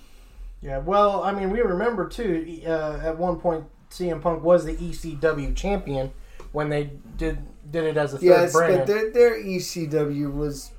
Yeah, 0.61 0.79
well, 0.79 1.23
I 1.23 1.31
mean, 1.31 1.51
we 1.51 1.61
remember 1.61 2.07
too. 2.07 2.61
Uh, 2.65 2.99
at 3.03 3.17
one 3.17 3.39
point, 3.39 3.65
CM 3.91 4.21
Punk 4.21 4.43
was 4.43 4.65
the 4.65 4.75
ECW 4.75 5.55
champion 5.55 6.11
when 6.51 6.69
they 6.69 6.91
did 7.17 7.39
did 7.71 7.83
it 7.85 7.97
as 7.97 8.13
a 8.13 8.17
third 8.17 8.25
Yes, 8.25 8.51
brand. 8.53 8.77
but 8.79 8.87
their 8.87 9.11
their 9.11 9.41
ECW 9.43 10.33
was 10.33 10.71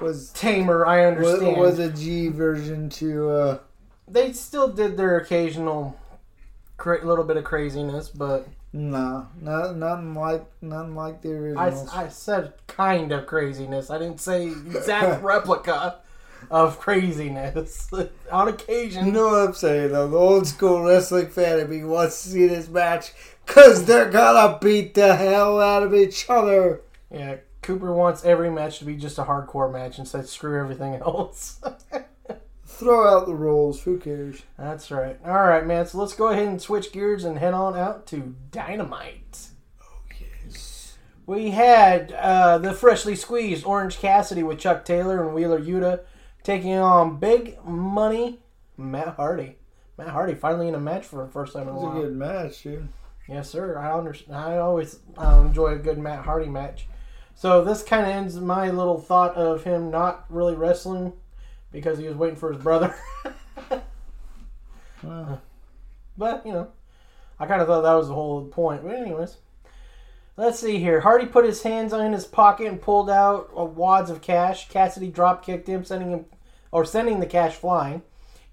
was 0.00 0.30
Tamer, 0.32 0.84
I 0.86 1.10
was, 1.10 1.34
understand. 1.34 1.56
was 1.56 1.78
a 1.78 1.90
G 1.92 2.28
version 2.28 2.88
to. 2.90 3.30
uh 3.30 3.58
they 4.10 4.32
still 4.32 4.68
did 4.68 4.96
their 4.96 5.18
occasional 5.18 5.94
cra- 6.78 7.04
little 7.04 7.24
bit 7.24 7.36
of 7.36 7.44
craziness, 7.44 8.08
but 8.08 8.48
Nah, 8.72 9.24
not 9.40 9.76
nothing 9.76 10.14
like 10.14 10.44
nothing 10.62 10.94
like 10.94 11.22
the 11.22 11.54
I. 11.56 12.04
I 12.04 12.08
said 12.08 12.54
kind 12.66 13.12
of 13.12 13.26
craziness. 13.26 13.90
I 13.90 13.98
didn't 13.98 14.20
say 14.20 14.48
exact 14.48 15.22
replica 15.22 16.00
of 16.50 16.78
craziness. 16.78 17.90
On 18.32 18.48
occasion, 18.48 19.06
You 19.06 19.12
know 19.12 19.26
what 19.28 19.48
I'm 19.48 19.54
saying 19.54 19.92
though? 19.92 20.08
The 20.08 20.16
old 20.16 20.46
school 20.46 20.82
wrestling 20.84 21.28
fan 21.28 21.60
of 21.60 21.68
me 21.70 21.84
wants 21.84 22.22
to 22.22 22.28
see 22.30 22.46
this 22.46 22.68
match 22.68 23.12
because 23.46 23.84
they're 23.84 24.10
gonna 24.10 24.58
beat 24.60 24.94
the 24.94 25.14
hell 25.16 25.60
out 25.60 25.82
of 25.82 25.94
each 25.94 26.28
other. 26.28 26.82
yeah, 27.10 27.36
Cooper 27.62 27.92
wants 27.92 28.24
every 28.24 28.50
match 28.50 28.78
to 28.78 28.84
be 28.84 28.96
just 28.96 29.18
a 29.18 29.24
hardcore 29.24 29.72
match 29.72 29.98
and 29.98 30.06
said 30.08 30.28
screw 30.28 30.58
everything 30.60 30.94
else. 30.94 31.60
Throw 32.66 33.08
out 33.08 33.26
the 33.26 33.34
rules. 33.34 33.82
Who 33.82 33.98
cares? 33.98 34.42
That's 34.56 34.90
right. 34.92 35.18
All 35.24 35.32
right, 35.32 35.66
man. 35.66 35.86
So 35.86 35.98
let's 35.98 36.14
go 36.14 36.28
ahead 36.28 36.46
and 36.46 36.62
switch 36.62 36.92
gears 36.92 37.24
and 37.24 37.38
head 37.38 37.52
on 37.52 37.76
out 37.76 38.06
to 38.08 38.36
Dynamite. 38.52 39.48
We 41.26 41.50
had 41.50 42.12
uh, 42.12 42.56
the 42.58 42.72
freshly 42.72 43.14
squeezed 43.14 43.66
Orange 43.66 43.98
Cassidy 43.98 44.42
with 44.42 44.58
Chuck 44.60 44.84
Taylor 44.86 45.22
and 45.22 45.34
Wheeler 45.34 45.60
Yuta 45.60 46.00
taking 46.42 46.74
on 46.74 47.18
Big 47.18 47.62
Money 47.64 48.40
Matt 48.76 49.16
Hardy. 49.16 49.56
Matt 49.96 50.08
Hardy 50.08 50.34
finally 50.34 50.68
in 50.68 50.74
a 50.74 50.80
match 50.80 51.04
for 51.04 51.24
the 51.24 51.30
first 51.30 51.52
time 51.52 51.68
in 51.68 51.68
It 51.68 51.72
a 51.72 51.74
was 51.80 51.96
a 51.96 52.00
good 52.00 52.16
match, 52.16 52.62
dude. 52.62 52.88
Yes, 53.28 53.50
sir. 53.50 53.78
I 53.78 53.92
understand. 53.92 54.36
I 54.36 54.58
always 54.58 55.00
uh, 55.16 55.42
enjoy 55.46 55.72
a 55.72 55.78
good 55.78 55.98
Matt 55.98 56.24
Hardy 56.24 56.48
match. 56.48 56.86
So 57.34 57.62
this 57.64 57.82
kind 57.82 58.02
of 58.02 58.08
ends 58.08 58.36
my 58.36 58.70
little 58.70 59.00
thought 59.00 59.34
of 59.36 59.64
him 59.64 59.90
not 59.90 60.24
really 60.28 60.54
wrestling 60.54 61.12
because 61.70 61.98
he 61.98 62.06
was 62.08 62.16
waiting 62.16 62.36
for 62.36 62.52
his 62.52 62.62
brother. 62.62 62.94
But 66.18 66.44
you 66.44 66.52
know, 66.52 66.68
I 67.38 67.46
kind 67.46 67.62
of 67.62 67.68
thought 67.68 67.82
that 67.82 67.94
was 67.94 68.08
the 68.08 68.14
whole 68.14 68.44
point. 68.46 68.82
But 68.82 68.96
anyways, 68.96 69.36
let's 70.38 70.60
see 70.60 70.78
here. 70.78 71.00
Hardy 71.00 71.26
put 71.26 71.44
his 71.44 71.64
hands 71.64 71.92
in 71.92 72.12
his 72.12 72.24
pocket 72.24 72.68
and 72.68 72.80
pulled 72.80 73.10
out 73.10 73.74
wads 73.74 74.08
of 74.08 74.22
cash. 74.22 74.68
Cassidy 74.68 75.10
drop 75.10 75.44
kicked 75.44 75.68
him, 75.68 75.84
sending 75.84 76.12
him 76.12 76.24
or 76.70 76.84
sending 76.84 77.20
the 77.20 77.26
cash 77.26 77.56
flying. 77.56 78.02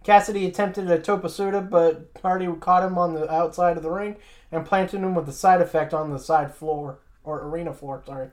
Cassidy 0.04 0.46
attempted 0.46 0.90
a 0.90 1.00
topasuda, 1.00 1.70
but 1.70 2.10
Hardy 2.22 2.48
caught 2.60 2.84
him 2.84 2.98
on 2.98 3.14
the 3.14 3.32
outside 3.32 3.78
of 3.78 3.84
the 3.84 3.92
ring 3.92 4.18
and 4.52 4.66
planted 4.66 5.02
him 5.02 5.16
with 5.16 5.28
the 5.28 5.32
side 5.32 5.62
effect 5.62 5.94
on 5.94 6.12
the 6.12 6.20
side 6.20 6.54
floor 6.54 7.00
or 7.24 7.48
arena 7.48 7.74
floor. 7.74 8.04
Sorry. 8.06 8.30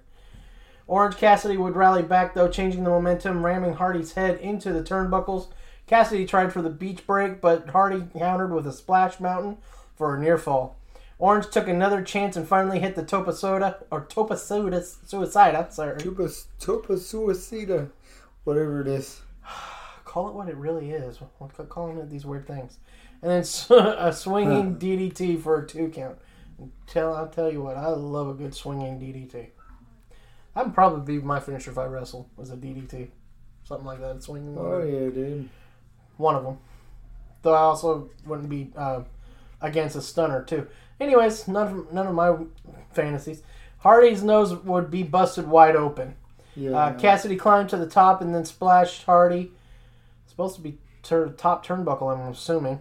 Orange 0.87 1.17
Cassidy 1.17 1.57
would 1.57 1.77
rally 1.77 2.03
back 2.03 2.35
though, 2.35 2.49
changing 2.49 2.85
the 2.85 2.91
momentum, 2.91 3.45
ramming 3.45 3.75
Hardy's 3.75 4.13
head 4.13 4.39
into 4.41 4.73
the 4.73 4.83
turnbuckles. 4.83 5.49
Cassidy 5.87 6.27
tried 6.27 6.53
for 6.53 6.63
the 6.63 6.71
beach 6.71 7.07
break, 7.07 7.41
but 7.41 7.69
Hardy 7.71 8.05
countered 8.19 8.53
with 8.53 8.67
a 8.67 8.73
splash 8.73 9.21
mountain 9.21 9.59
for 9.95 10.17
a 10.17 10.21
near 10.21 10.39
fall. 10.39 10.79
Orange 11.23 11.51
took 11.51 11.69
another 11.69 12.03
chance 12.03 12.37
and 12.37 12.49
finally 12.49 12.81
hit 12.81 12.97
the 12.97 13.05
Topa 13.05 13.33
Soda 13.33 13.77
or 13.93 14.07
Topa 14.07 14.37
Soda 14.37 14.81
Suicida. 14.81 15.73
Sorry, 15.73 15.97
Topa, 15.99 16.47
Topa 16.59 16.99
Suicida, 16.99 17.91
whatever 18.43 18.81
it 18.81 18.89
is. 18.89 19.21
call 20.05 20.29
it 20.29 20.35
what 20.35 20.49
it 20.49 20.57
really 20.57 20.91
is. 20.91 21.21
We're 21.39 21.49
calling 21.67 21.99
it 21.99 22.11
these 22.11 22.27
weird 22.27 22.49
things. 22.49 22.79
And 23.23 23.31
then 23.31 23.39
a 23.99 24.13
swinging 24.13 24.81
DDT 24.81 25.41
for 25.41 25.63
a 25.63 25.67
two 25.67 25.91
count. 25.91 26.19
Tell 26.89 27.15
I'll 27.15 27.29
tell 27.29 27.53
you 27.53 27.63
what, 27.63 27.77
I 27.77 27.87
love 27.91 28.29
a 28.29 28.35
good 28.35 28.53
swinging 28.53 28.99
DDT. 28.99 29.51
That'd 30.57 30.75
probably 30.75 31.19
be 31.19 31.25
my 31.25 31.39
finisher 31.39 31.71
if 31.71 31.79
I 31.79 31.85
wrestled 31.85 32.27
was 32.37 32.51
a 32.51 32.57
DDT, 32.57 33.11
something 33.63 33.87
like 33.87 34.01
that. 34.01 34.25
Swinging. 34.25 34.59
Oh 34.59 34.83
yeah, 34.83 35.09
dude. 35.11 35.49
One 36.17 36.35
of 36.35 36.43
them. 36.43 36.59
Though 37.43 37.55
I 37.55 37.61
also 37.61 38.11
wouldn't 38.27 38.49
be 38.49 38.73
uh, 38.75 39.03
against 39.61 39.95
a 39.95 40.03
stunner 40.03 40.43
too. 40.43 40.67
Anyways, 41.01 41.49
none 41.49 41.67
of 41.67 41.93
none 41.93 42.07
of 42.07 42.15
my 42.15 42.37
fantasies. 42.93 43.43
Hardy's 43.79 44.23
nose 44.23 44.55
would 44.55 44.91
be 44.91 45.03
busted 45.03 45.49
wide 45.49 45.75
open. 45.75 46.15
Yeah. 46.55 46.71
Uh, 46.73 46.99
Cassidy 46.99 47.37
climbed 47.37 47.71
to 47.71 47.77
the 47.77 47.89
top 47.89 48.21
and 48.21 48.35
then 48.35 48.45
splashed 48.45 49.05
Hardy. 49.05 49.53
Supposed 50.27 50.57
to 50.57 50.61
be 50.63 50.79
tur- 51.03 51.31
top 51.31 51.67
turnbuckle, 51.67 52.15
I'm 52.15 52.33
assuming. 52.33 52.81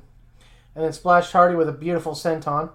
And 0.75 0.85
then 0.85 0.93
splashed 0.93 1.31
Hardy 1.31 1.55
with 1.55 1.67
a 1.67 1.73
beautiful 1.73 2.13
senton. 2.13 2.69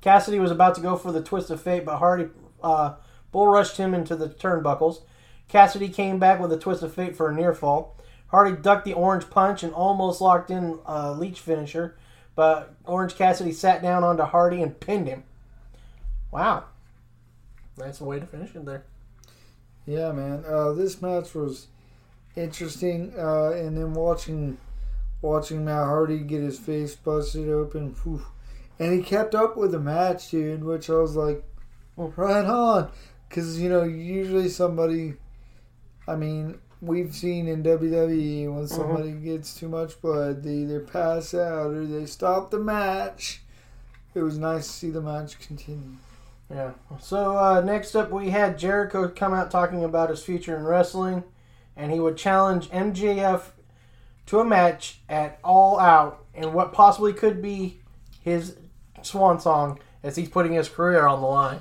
Cassidy 0.00 0.38
was 0.38 0.50
about 0.50 0.74
to 0.76 0.80
go 0.80 0.96
for 0.96 1.12
the 1.12 1.22
twist 1.22 1.50
of 1.50 1.60
fate, 1.60 1.84
but 1.84 1.98
Hardy 1.98 2.28
uh, 2.62 2.94
bull 3.32 3.48
rushed 3.48 3.76
him 3.76 3.92
into 3.92 4.16
the 4.16 4.28
turnbuckles. 4.28 5.02
Cassidy 5.48 5.88
came 5.88 6.18
back 6.18 6.40
with 6.40 6.52
a 6.52 6.58
twist 6.58 6.82
of 6.82 6.94
fate 6.94 7.16
for 7.16 7.28
a 7.28 7.34
near 7.34 7.52
fall. 7.52 7.96
Hardy 8.28 8.56
ducked 8.56 8.84
the 8.84 8.92
orange 8.92 9.28
punch 9.28 9.62
and 9.62 9.74
almost 9.74 10.20
locked 10.20 10.50
in 10.50 10.78
a 10.86 11.12
leech 11.12 11.40
finisher, 11.40 11.98
but 12.34 12.74
Orange 12.84 13.16
Cassidy 13.16 13.52
sat 13.52 13.82
down 13.82 14.04
onto 14.04 14.22
Hardy 14.22 14.62
and 14.62 14.78
pinned 14.78 15.08
him. 15.08 15.24
Wow. 16.30 16.64
Nice 17.78 18.00
way 18.00 18.20
to 18.20 18.26
finish 18.26 18.54
it 18.54 18.64
there. 18.64 18.84
Yeah, 19.86 20.12
man. 20.12 20.44
Uh, 20.46 20.72
this 20.72 21.00
match 21.02 21.34
was 21.34 21.68
interesting, 22.36 23.12
uh, 23.18 23.50
and 23.50 23.76
then 23.76 23.94
watching 23.94 24.58
watching 25.22 25.64
Matt 25.64 25.84
Hardy 25.84 26.18
get 26.18 26.42
his 26.42 26.58
face 26.58 26.94
busted 26.94 27.48
open, 27.48 27.94
whew. 28.02 28.24
and 28.78 28.92
he 28.92 29.02
kept 29.02 29.34
up 29.34 29.56
with 29.56 29.72
the 29.72 29.78
match, 29.80 30.30
dude. 30.30 30.64
Which 30.64 30.88
I 30.90 30.94
was 30.94 31.16
like, 31.16 31.42
well, 31.96 32.12
right 32.16 32.44
on, 32.44 32.90
because 33.28 33.60
you 33.60 33.68
know 33.68 33.82
usually 33.82 34.48
somebody, 34.48 35.14
I 36.06 36.16
mean, 36.16 36.58
we've 36.80 37.14
seen 37.14 37.46
in 37.46 37.62
WWE 37.62 38.54
when 38.54 38.66
somebody 38.66 39.12
gets 39.12 39.54
too 39.54 39.68
much 39.68 40.00
blood, 40.00 40.42
they 40.42 40.54
either 40.54 40.80
pass 40.80 41.34
out 41.34 41.72
or 41.72 41.84
they 41.84 42.06
stop 42.06 42.50
the 42.50 42.58
match. 42.58 43.42
It 44.14 44.22
was 44.22 44.38
nice 44.38 44.66
to 44.66 44.72
see 44.72 44.90
the 44.90 45.00
match 45.00 45.38
continue. 45.38 45.96
Yeah. 46.50 46.72
So 47.00 47.36
uh, 47.36 47.60
next 47.60 47.94
up, 47.94 48.10
we 48.10 48.30
had 48.30 48.58
Jericho 48.58 49.08
come 49.08 49.32
out 49.32 49.50
talking 49.50 49.84
about 49.84 50.10
his 50.10 50.22
future 50.22 50.56
in 50.56 50.64
wrestling, 50.64 51.22
and 51.76 51.92
he 51.92 52.00
would 52.00 52.16
challenge 52.16 52.68
MJF 52.70 53.42
to 54.26 54.40
a 54.40 54.44
match 54.44 55.00
at 55.08 55.38
All 55.44 55.78
Out 55.78 56.24
and 56.34 56.52
what 56.52 56.72
possibly 56.72 57.12
could 57.12 57.40
be 57.40 57.80
his 58.22 58.56
swan 59.02 59.38
song 59.38 59.78
as 60.02 60.16
he's 60.16 60.28
putting 60.28 60.52
his 60.52 60.68
career 60.68 61.06
on 61.06 61.20
the 61.20 61.26
line. 61.26 61.60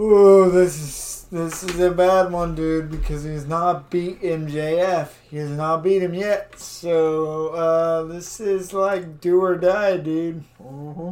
Oh, 0.00 0.48
this 0.48 0.78
is 0.78 1.26
this 1.32 1.64
is 1.64 1.80
a 1.80 1.90
bad 1.90 2.30
one, 2.30 2.54
dude, 2.54 2.88
because 2.88 3.24
he's 3.24 3.46
not 3.46 3.90
beat 3.90 4.22
MJF. 4.22 5.08
He 5.28 5.38
has 5.38 5.50
not 5.50 5.82
beat 5.82 6.02
him 6.02 6.14
yet. 6.14 6.56
So 6.56 7.48
uh, 7.48 8.04
this 8.04 8.38
is 8.38 8.72
like 8.72 9.20
do 9.20 9.42
or 9.42 9.56
die, 9.56 9.96
dude. 9.96 10.44
hmm 10.62 11.10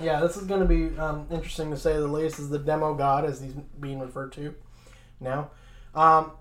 Yeah, 0.00 0.20
this 0.20 0.38
is 0.38 0.44
going 0.44 0.60
to 0.60 0.66
be 0.66 0.98
um, 0.98 1.26
interesting 1.30 1.70
to 1.70 1.76
say 1.76 1.92
the 1.92 2.08
least. 2.08 2.38
Is 2.38 2.48
the 2.48 2.58
demo 2.58 2.94
god 2.94 3.26
as 3.26 3.42
he's 3.42 3.52
being 3.78 4.00
referred 4.00 4.32
to 4.32 4.54
now? 5.20 5.50
Um, 5.94 6.32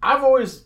I've 0.00 0.22
always 0.22 0.64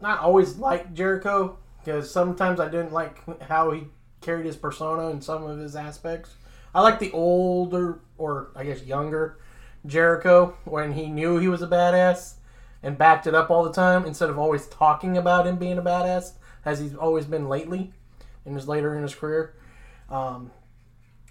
not 0.00 0.20
always 0.20 0.56
liked 0.56 0.94
Jericho 0.94 1.58
because 1.84 2.10
sometimes 2.10 2.58
I 2.58 2.70
didn't 2.70 2.92
like 2.94 3.42
how 3.42 3.70
he 3.72 3.88
carried 4.22 4.46
his 4.46 4.56
persona 4.56 5.10
in 5.10 5.20
some 5.20 5.44
of 5.44 5.58
his 5.58 5.76
aspects. 5.76 6.30
I 6.74 6.80
like 6.82 6.98
the 6.98 7.10
older, 7.12 8.00
or 8.18 8.50
I 8.54 8.64
guess 8.64 8.82
younger, 8.84 9.38
Jericho 9.86 10.54
when 10.64 10.92
he 10.92 11.06
knew 11.06 11.38
he 11.38 11.48
was 11.48 11.62
a 11.62 11.66
badass 11.66 12.34
and 12.82 12.98
backed 12.98 13.26
it 13.26 13.34
up 13.34 13.50
all 13.50 13.64
the 13.64 13.72
time 13.72 14.04
instead 14.04 14.28
of 14.30 14.38
always 14.38 14.66
talking 14.66 15.16
about 15.16 15.46
him 15.46 15.56
being 15.56 15.78
a 15.78 15.82
badass 15.82 16.32
as 16.64 16.78
he's 16.80 16.94
always 16.94 17.24
been 17.24 17.48
lately 17.48 17.92
in 18.44 18.54
his 18.54 18.68
later 18.68 18.94
in 18.96 19.02
his 19.02 19.14
career. 19.14 19.54
Um, 20.10 20.50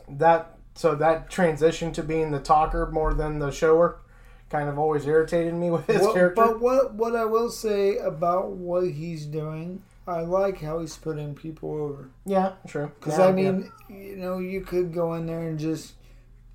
that 0.07 0.57
so 0.75 0.95
that 0.95 1.29
transition 1.29 1.91
to 1.93 2.03
being 2.03 2.31
the 2.31 2.39
talker 2.39 2.87
more 2.91 3.13
than 3.13 3.39
the 3.39 3.51
shower 3.51 3.99
kind 4.49 4.67
of 4.69 4.79
always 4.79 5.05
irritated 5.05 5.53
me 5.53 5.69
with 5.69 5.85
his 5.85 6.01
What- 6.01 6.13
character. 6.15 6.41
But 6.43 6.59
what 6.59 6.93
what 6.95 7.15
I 7.15 7.25
will 7.25 7.49
say 7.51 7.97
about 7.97 8.49
what 8.51 8.87
he's 8.89 9.25
doing, 9.25 9.83
I 10.09 10.21
like 10.21 10.59
how 10.61 10.79
he's 10.79 10.97
putting 10.97 11.35
people 11.35 11.71
over. 11.73 12.09
yeah, 12.25 12.53
true. 12.67 12.91
Because 12.99 13.17
Yeah, 13.19 13.27
I 13.27 13.31
mean, 13.31 13.71
you 13.89 14.15
know, 14.17 14.39
you 14.39 14.61
could 14.61 14.93
go 14.93 15.13
in 15.13 15.25
there 15.25 15.47
and 15.47 15.57
just 15.59 15.93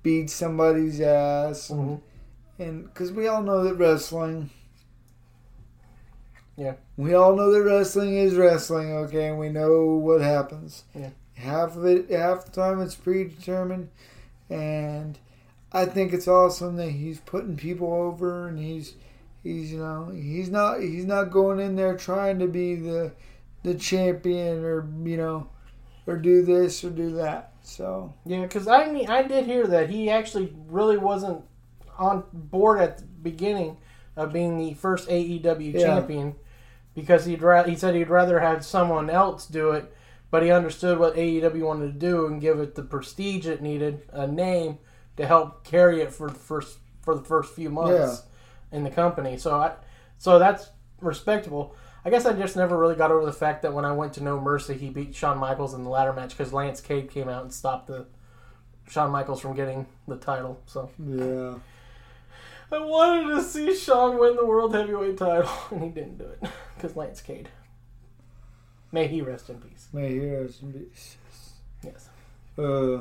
beat 0.03 0.29
somebody's 0.29 0.99
ass, 1.01 1.69
and 1.69 1.79
Mm-hmm. 2.57 2.61
and 2.63 2.83
because 2.85 3.11
we 3.11 3.27
all 3.27 3.41
know 3.41 3.63
that 3.63 3.75
wrestling. 3.75 4.49
Yeah. 6.57 6.75
We 6.95 7.13
all 7.13 7.35
know 7.35 7.51
that 7.51 7.63
wrestling 7.63 8.15
is 8.15 8.35
wrestling, 8.35 8.91
okay, 8.93 9.27
and 9.27 9.39
we 9.39 9.49
know 9.49 9.83
what 9.95 10.21
happens. 10.21 10.83
Yeah. 10.93 11.09
Half 11.33 11.75
of 11.75 11.85
it, 11.85 12.09
half 12.09 12.45
the 12.45 12.51
time, 12.51 12.79
it's 12.81 12.95
predetermined, 12.95 13.89
and 14.49 15.19
I 15.73 15.85
think 15.85 16.13
it's 16.13 16.29
awesome 16.29 16.77
that 16.77 16.91
he's 16.91 17.19
putting 17.19 17.57
people 17.57 17.91
over, 17.91 18.47
and 18.47 18.57
he's 18.57 18.93
he's 19.43 19.73
you 19.73 19.79
know 19.79 20.11
he's 20.15 20.49
not 20.49 20.79
he's 20.79 21.03
not 21.03 21.31
going 21.31 21.59
in 21.59 21.75
there 21.75 21.97
trying 21.97 22.39
to 22.39 22.47
be 22.47 22.75
the 22.75 23.11
the 23.65 23.75
champion 23.75 24.63
or 24.63 24.87
you 25.03 25.17
know 25.17 25.47
or 26.07 26.17
do 26.17 26.43
this 26.43 26.83
or 26.83 26.91
do 26.91 27.11
that. 27.15 27.51
So 27.63 28.13
Yeah, 28.25 28.43
because 28.43 28.67
I 28.67 28.91
mean, 28.91 29.09
I 29.09 29.23
did 29.23 29.45
hear 29.45 29.65
that 29.67 29.89
he 29.89 30.09
actually 30.09 30.55
really 30.67 30.97
wasn't 30.97 31.43
on 31.97 32.23
board 32.31 32.79
at 32.79 32.99
the 32.99 33.03
beginning 33.05 33.77
of 34.15 34.31
being 34.31 34.57
the 34.57 34.73
first 34.75 35.09
AEW 35.09 35.73
Yeah. 35.73 35.79
champion 35.81 36.35
because 36.93 37.25
he'd 37.25 37.41
ra- 37.41 37.63
he 37.63 37.75
said 37.75 37.95
he'd 37.95 38.09
rather 38.09 38.39
have 38.39 38.63
someone 38.63 39.09
else 39.09 39.47
do 39.47 39.71
it, 39.71 39.91
but 40.29 40.43
he 40.43 40.51
understood 40.51 40.99
what 40.99 41.15
AEW 41.15 41.65
wanted 41.65 41.87
to 41.93 41.99
do 41.99 42.27
and 42.27 42.39
give 42.39 42.59
it 42.59 42.75
the 42.75 42.83
prestige 42.83 43.47
it 43.47 43.61
needed, 43.61 44.03
a 44.11 44.27
name 44.27 44.77
to 45.17 45.25
help 45.25 45.63
carry 45.63 46.01
it 46.01 46.13
for 46.13 46.29
the 46.29 46.35
first 46.39 46.77
for 47.01 47.15
the 47.15 47.23
first 47.23 47.53
few 47.55 47.69
months 47.69 48.23
in 48.71 48.83
the 48.83 48.89
company. 48.91 49.37
So 49.37 49.55
I, 49.55 49.73
so 50.19 50.37
that's 50.37 50.69
respectable. 51.01 51.75
I 52.05 52.11
guess 52.11 52.25
I 52.27 52.33
just 52.33 52.55
never 52.55 52.77
really 52.77 52.95
got 52.95 53.09
over 53.11 53.25
the 53.25 53.33
fact 53.33 53.63
that 53.63 53.73
when 53.73 53.83
I 53.83 53.91
went 53.91 54.13
to 54.13 54.23
No 54.23 54.39
Mercy, 54.39 54.75
he 54.75 54.89
beat 54.89 55.15
Shawn 55.15 55.39
Michaels 55.39 55.73
in 55.73 55.83
the 55.83 55.89
ladder 55.89 56.13
match 56.13 56.37
because 56.37 56.53
Lance 56.53 56.79
Cade 56.79 57.09
came 57.09 57.27
out 57.27 57.41
and 57.41 57.51
stopped 57.51 57.87
the 57.87 58.05
Shawn 58.87 59.09
Michaels 59.11 59.41
from 59.41 59.55
getting 59.55 59.87
the 60.07 60.17
title. 60.17 60.59
So 60.67 60.91
yeah, 61.03 61.55
I 62.71 62.79
wanted 62.83 63.33
to 63.35 63.41
see 63.41 63.75
Shawn 63.75 64.19
win 64.19 64.35
the 64.35 64.45
World 64.45 64.75
Heavyweight 64.75 65.17
title, 65.17 65.49
and 65.71 65.81
he 65.81 65.89
didn't 65.89 66.19
do 66.19 66.25
it 66.25 66.43
because 66.75 66.95
Lance 66.95 67.21
Cade. 67.21 67.49
May 68.91 69.07
he 69.07 69.21
rest 69.21 69.49
in 69.49 69.55
peace. 69.59 69.87
may 69.91 70.11
he 70.13 70.19
rest 70.29 70.61
in 70.61 70.73
peace. 70.73 71.17
Yes. 71.83 72.07
Uh, 72.57 72.99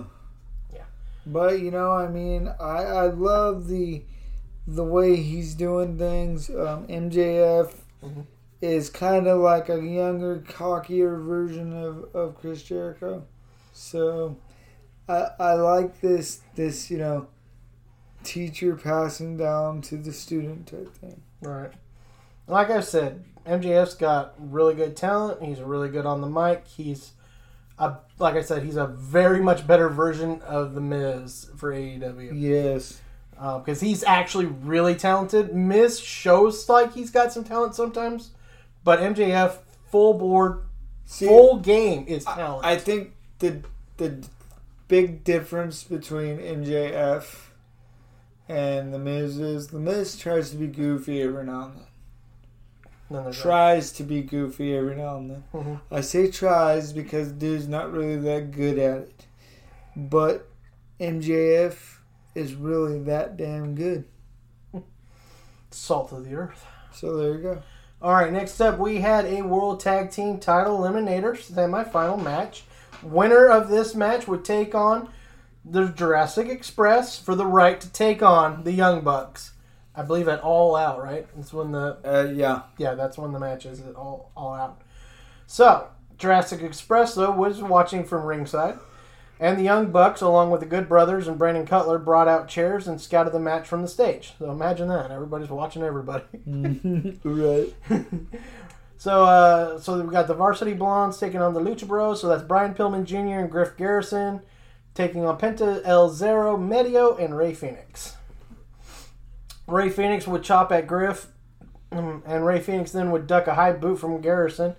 Yeah. 0.74 0.82
But 1.26 1.60
you 1.60 1.70
know, 1.70 1.92
I 1.92 2.08
mean, 2.08 2.48
I 2.58 2.84
I 2.84 3.06
love 3.08 3.68
the 3.68 4.02
the 4.66 4.82
way 4.82 5.16
he's 5.16 5.54
doing 5.54 5.98
things. 5.98 6.48
Um, 6.48 6.86
MJF 6.88 7.70
Mhm. 8.02 8.24
Is 8.64 8.88
kind 8.88 9.26
of 9.26 9.40
like 9.40 9.68
a 9.68 9.80
younger, 9.82 10.42
cockier 10.48 11.22
version 11.22 11.72
of, 11.72 12.14
of 12.14 12.36
Chris 12.40 12.62
Jericho. 12.62 13.24
So 13.72 14.36
I 15.08 15.26
I 15.38 15.52
like 15.54 16.00
this 16.00 16.40
this 16.54 16.90
you 16.90 16.98
know 16.98 17.28
teacher 18.22 18.74
passing 18.74 19.36
down 19.36 19.82
to 19.82 19.96
the 19.96 20.12
student 20.12 20.66
type 20.66 20.94
thing. 20.96 21.20
Right. 21.42 21.72
Like 22.46 22.70
I 22.70 22.80
said, 22.80 23.24
MJF's 23.46 23.94
got 23.94 24.34
really 24.38 24.74
good 24.74 24.96
talent. 24.96 25.42
He's 25.42 25.60
really 25.60 25.88
good 25.88 26.06
on 26.06 26.20
the 26.20 26.26
mic. 26.26 26.66
He's 26.66 27.12
a, 27.78 27.96
like 28.18 28.34
I 28.34 28.42
said, 28.42 28.62
he's 28.62 28.76
a 28.76 28.86
very 28.86 29.40
much 29.40 29.66
better 29.66 29.88
version 29.88 30.40
of 30.42 30.74
the 30.74 30.80
Miz 30.80 31.50
for 31.56 31.72
AEW 31.72 32.30
Yes. 32.32 33.00
Uh, 33.38 33.58
because 33.58 33.80
he's 33.80 34.04
actually 34.04 34.46
really 34.46 34.94
talented. 34.94 35.54
Miz 35.54 35.98
shows 35.98 36.68
like 36.68 36.94
he's 36.94 37.10
got 37.10 37.32
some 37.32 37.44
talent 37.44 37.74
sometimes, 37.74 38.30
but 38.84 39.00
MJF 39.00 39.58
full 39.90 40.14
board, 40.14 40.62
See, 41.06 41.26
full 41.26 41.58
game 41.58 42.04
is 42.06 42.24
talent. 42.24 42.64
I 42.64 42.76
think 42.76 43.14
the 43.40 43.62
the 43.96 44.26
big 44.88 45.24
difference 45.24 45.82
between 45.84 46.38
MJF 46.38 47.48
and 48.48 48.92
the 48.92 48.98
Miz 48.98 49.38
is 49.38 49.68
the 49.68 49.78
Miz 49.78 50.16
tries 50.16 50.50
to 50.50 50.56
be 50.56 50.66
goofy 50.66 51.22
every 51.22 51.44
now 51.44 51.64
and 51.66 51.76
then. 51.76 51.86
There's 53.10 53.40
tries 53.40 53.92
to 53.92 54.02
be 54.02 54.22
goofy 54.22 54.74
every 54.74 54.96
now 54.96 55.16
and 55.18 55.30
then. 55.30 55.44
Mhm. 55.52 55.80
I 55.90 56.00
say 56.00 56.30
tries 56.30 56.92
because 56.92 57.30
dude's 57.32 57.68
not 57.68 57.92
really 57.92 58.16
that 58.16 58.50
good 58.50 58.78
at 58.78 58.98
it. 58.98 59.26
But 59.96 60.48
MJF 60.98 61.98
is 62.34 62.54
really 62.54 62.98
that 63.04 63.36
damn 63.36 63.74
good. 63.74 64.04
salt 65.70 66.12
of 66.12 66.24
the 66.24 66.34
earth. 66.34 66.64
So 66.92 67.16
there 67.16 67.34
you 67.34 67.42
go. 67.42 67.62
All 68.02 68.12
right, 68.12 68.32
next 68.32 68.60
up 68.60 68.78
we 68.78 69.00
had 69.00 69.24
a 69.24 69.42
World 69.42 69.80
Tag 69.80 70.10
Team 70.10 70.38
Title 70.38 70.78
Eliminator 70.78 71.36
semifinal 71.36 72.22
match. 72.22 72.64
Winner 73.02 73.48
of 73.48 73.68
this 73.68 73.94
match 73.94 74.28
would 74.28 74.44
take 74.44 74.74
on 74.74 75.08
the 75.64 75.88
Jurassic 75.88 76.48
Express 76.48 77.18
for 77.18 77.34
the 77.34 77.46
right 77.46 77.80
to 77.80 77.88
take 77.90 78.22
on 78.22 78.64
the 78.64 78.72
Young 78.72 79.00
Bucks. 79.00 79.52
I 79.94 80.02
believe 80.02 80.28
at 80.28 80.40
All 80.40 80.76
Out, 80.76 81.02
right? 81.02 81.26
That's 81.34 81.52
when 81.52 81.72
the 81.72 81.96
Uh, 82.04 82.30
yeah. 82.32 82.62
yeah, 82.76 82.94
that's 82.94 83.16
when 83.16 83.32
the 83.32 83.38
match 83.38 83.64
is 83.64 83.80
at 83.80 83.94
All 83.94 84.30
All 84.36 84.54
Out. 84.54 84.80
So 85.46 85.88
Jurassic 86.18 86.60
Express 86.62 87.14
though 87.14 87.30
was 87.30 87.62
watching 87.62 88.04
from 88.04 88.24
ringside, 88.24 88.78
and 89.44 89.58
the 89.58 89.62
Young 89.62 89.92
Bucks, 89.92 90.22
along 90.22 90.50
with 90.50 90.60
the 90.60 90.66
Good 90.66 90.88
Brothers 90.88 91.28
and 91.28 91.36
Brandon 91.36 91.66
Cutler, 91.66 91.98
brought 91.98 92.28
out 92.28 92.48
chairs 92.48 92.88
and 92.88 92.98
scouted 92.98 93.34
the 93.34 93.38
match 93.38 93.68
from 93.68 93.82
the 93.82 93.88
stage. 93.88 94.32
So 94.38 94.50
imagine 94.50 94.88
that 94.88 95.10
everybody's 95.10 95.50
watching 95.50 95.82
everybody. 95.82 96.24
Right. 97.24 97.74
So, 98.96 99.24
uh, 99.24 99.78
so 99.80 100.00
we've 100.00 100.10
got 100.10 100.28
the 100.28 100.34
Varsity 100.34 100.72
Blondes 100.72 101.18
taking 101.18 101.42
on 101.42 101.52
the 101.52 101.60
Lucha 101.60 101.86
Bros. 101.86 102.22
So 102.22 102.28
that's 102.28 102.42
Brian 102.42 102.72
Pillman 102.72 103.04
Jr. 103.04 103.40
and 103.40 103.50
Griff 103.50 103.76
Garrison 103.76 104.40
taking 104.94 105.26
on 105.26 105.36
Penta 105.36 105.82
El 105.84 106.08
Zero, 106.08 106.56
Miedo, 106.56 107.22
and 107.22 107.36
Rey 107.36 107.52
Fénix. 107.52 108.14
Rey 109.66 109.90
Fénix 109.90 110.26
would 110.26 110.42
chop 110.42 110.72
at 110.72 110.86
Griff, 110.86 111.26
um, 111.92 112.22
and 112.24 112.46
Rey 112.46 112.60
Fénix 112.60 112.92
then 112.92 113.10
would 113.10 113.26
duck 113.26 113.46
a 113.46 113.56
high 113.56 113.72
boot 113.72 113.98
from 113.98 114.22
Garrison. 114.22 114.74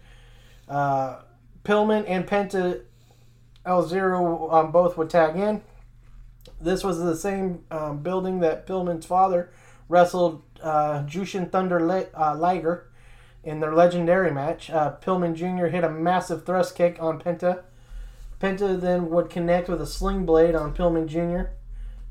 Uh, 0.67 1.19
Pillman 1.63 2.05
and 2.07 2.25
Penta 2.25 2.81
El 3.65 3.83
Zero 3.87 4.49
um, 4.51 4.71
both 4.71 4.97
would 4.97 5.09
tag 5.09 5.35
in. 5.35 5.61
This 6.61 6.83
was 6.83 6.99
the 6.99 7.15
same 7.15 7.63
um, 7.71 8.01
building 8.01 8.39
that 8.39 8.67
Pillman's 8.67 9.05
father 9.05 9.51
wrestled 9.89 10.41
uh, 10.61 11.03
Jushin 11.03 11.51
Thunder 11.51 11.85
Le- 11.85 12.07
uh, 12.17 12.35
Liger 12.35 12.89
in 13.43 13.59
their 13.59 13.73
legendary 13.73 14.31
match. 14.31 14.69
Uh, 14.69 14.95
Pillman 15.01 15.35
Jr. 15.35 15.67
hit 15.67 15.83
a 15.83 15.89
massive 15.89 16.45
thrust 16.45 16.75
kick 16.75 16.97
on 16.99 17.19
Penta. 17.19 17.63
Penta 18.39 18.79
then 18.79 19.09
would 19.09 19.29
connect 19.29 19.69
with 19.69 19.81
a 19.81 19.85
sling 19.85 20.25
blade 20.25 20.55
on 20.55 20.73
Pillman 20.73 21.07
Jr. 21.07 21.51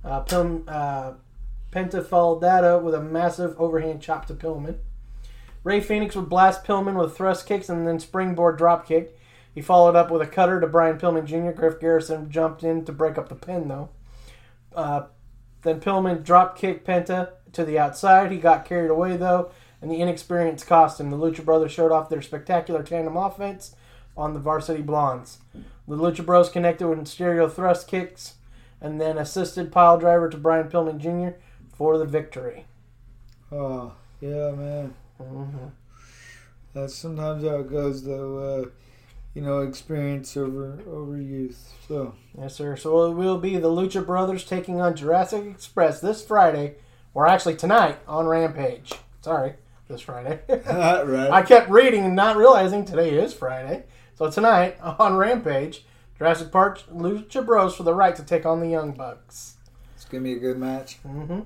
Uh, 0.05 0.21
Pil- 0.21 0.65
uh, 0.69 1.13
Penta 1.73 2.07
followed 2.07 2.41
that 2.41 2.65
up 2.65 2.83
with 2.83 2.95
a 2.95 3.01
massive 3.01 3.61
overhand 3.61 4.01
chop 4.01 4.27
to 4.27 4.35
Pillman. 4.35 4.77
Rey 5.65 5.81
Fénix 5.81 6.15
would 6.15 6.29
blast 6.29 6.65
Pillman 6.65 6.99
with 6.99 7.17
thrust 7.17 7.47
kicks 7.47 7.69
and 7.69 7.87
then 7.87 7.99
springboard 7.99 8.59
drop 8.59 8.87
kick. 8.87 9.19
He 9.55 9.63
followed 9.63 9.95
up 9.95 10.11
with 10.11 10.21
a 10.21 10.27
cutter 10.27 10.61
to 10.61 10.67
Brian 10.67 10.99
Pillman 10.99 11.27
Jr. 11.27 11.53
Griff 11.53 11.79
Garrison 11.79 12.31
jumped 12.31 12.65
in 12.65 12.85
to 12.85 12.93
break 12.93 13.17
up 13.17 13.29
the 13.29 13.35
pin 13.35 13.69
though. 13.69 13.91
Uh, 14.75 15.05
then 15.63 15.81
Pillman 15.81 16.25
drop 16.25 16.59
kicked 16.59 16.87
Penta 16.87 17.31
to 17.53 17.65
the 17.65 17.79
outside. 17.79 18.33
He 18.33 18.39
got 18.39 18.65
carried 18.65 18.91
away 18.91 19.17
though, 19.17 19.51
and 19.81 19.91
the 19.91 20.01
inexperience 20.01 20.65
cost 20.65 21.01
him. 21.01 21.11
The 21.11 21.17
Lucha 21.17 21.45
Brothers 21.45 21.73
showed 21.73 21.93
off 21.93 22.09
their 22.09 22.23
spectacular 22.23 22.83
tandem 22.83 23.17
offense 23.17 23.77
on 24.17 24.35
the 24.35 24.41
Varsity 24.41 24.83
Blondes. 24.83 25.39
The 25.87 25.97
Lucha 25.97 26.25
Bros 26.25 26.49
connected 26.49 26.89
with 26.89 27.07
stereo 27.07 27.49
thrust 27.49 27.87
kicks 27.89 28.35
and 28.81 29.01
then 29.01 29.19
assisted 29.19 29.73
pile 29.73 29.99
driver 29.99 30.29
to 30.29 30.37
Brian 30.37 30.69
Pillman 30.69 30.99
Jr. 30.99 31.39
for 31.75 31.97
the 31.97 32.05
victory. 32.05 32.67
Oh, 33.53 33.93
yeah, 34.21 34.51
man. 34.51 34.95
Mm-hmm. 35.21 35.67
That's 36.75 36.95
sometimes 36.95 37.45
how 37.45 37.61
it 37.61 37.71
goes, 37.71 38.05
though. 38.05 38.39
Uh, 38.39 38.69
you 39.35 39.43
know, 39.43 39.61
experience 39.61 40.37
over 40.37 40.81
over 40.87 41.21
youth. 41.21 41.75
So 41.89 42.15
Yes, 42.39 42.55
sir. 42.55 42.77
So 42.77 43.11
it 43.11 43.15
will 43.15 43.39
be 43.39 43.57
the 43.57 43.69
Lucha 43.69 44.05
Brothers 44.05 44.45
taking 44.45 44.81
on 44.81 44.97
Jurassic 44.97 45.45
Express 45.47 46.01
this 46.01 46.25
Friday, 46.25 46.77
or 47.13 47.27
actually 47.27 47.57
tonight 47.57 47.99
on 48.07 48.27
Rampage. 48.27 48.93
Sorry, 49.21 49.55
this 49.89 50.01
Friday. 50.01 50.41
right. 50.49 51.31
I 51.31 51.43
kept 51.43 51.69
reading 51.69 52.05
and 52.05 52.17
not 52.17 52.37
realizing 52.37 52.85
today 52.85 53.11
is 53.19 53.35
Friday. 53.35 53.85
So 54.15 54.31
tonight 54.31 54.79
on 54.81 55.17
Rampage, 55.17 55.85
Jurassic 56.17 56.53
Park 56.53 56.81
Lucha 56.93 57.45
Bros 57.45 57.75
for 57.75 57.83
the 57.83 57.95
right 57.95 58.15
to 58.15 58.23
take 58.23 58.47
on 58.47 58.61
the 58.61 58.69
Young 58.69 58.93
Bucks. 58.93 59.57
It's 59.95 60.05
gonna 60.05 60.23
be 60.23 60.35
a 60.35 60.39
good 60.39 60.59
match. 60.59 61.03
Mm-hmm. 61.03 61.41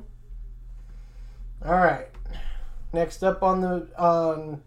All 1.64 1.78
right. 1.78 2.08
Next 2.92 3.22
up 3.22 3.42
on 3.42 3.60
the 3.60 3.88
on 3.98 4.62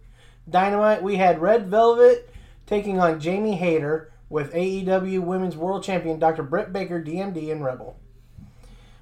Dynamite, 0.48 1.02
we 1.02 1.16
had 1.16 1.40
Red 1.40 1.68
Velvet 1.68 2.28
taking 2.66 3.00
on 3.00 3.20
Jamie 3.20 3.56
Hayter 3.56 4.12
with 4.28 4.52
AEW 4.52 5.20
Women's 5.20 5.56
World 5.56 5.84
Champion 5.84 6.18
Dr. 6.18 6.42
Britt 6.42 6.72
Baker, 6.72 7.02
DMD, 7.02 7.52
and 7.52 7.64
Rebel. 7.64 7.98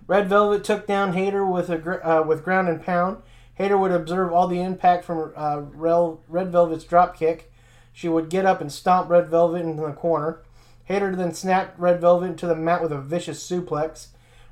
Red 0.06 0.28
Velvet 0.28 0.64
took 0.64 0.86
down 0.86 1.12
Hayter 1.12 1.46
with 1.46 1.70
a 1.70 2.08
uh, 2.08 2.22
with 2.22 2.44
ground 2.44 2.68
and 2.68 2.82
pound. 2.82 3.22
Hayter 3.54 3.78
would 3.78 3.92
observe 3.92 4.32
all 4.32 4.48
the 4.48 4.60
impact 4.60 5.04
from 5.04 5.32
uh, 5.36 5.60
Red 5.72 6.50
Velvet's 6.50 6.84
drop 6.84 7.16
kick. 7.16 7.52
She 7.92 8.08
would 8.08 8.28
get 8.28 8.46
up 8.46 8.60
and 8.60 8.72
stomp 8.72 9.08
Red 9.08 9.28
Velvet 9.28 9.62
into 9.62 9.82
the 9.82 9.92
corner. 9.92 10.42
Hayter 10.84 11.14
then 11.14 11.32
snapped 11.32 11.78
Red 11.78 12.00
Velvet 12.00 12.26
into 12.26 12.46
the 12.48 12.56
mat 12.56 12.82
with 12.82 12.90
a 12.90 13.00
vicious 13.00 13.48
suplex. 13.48 14.08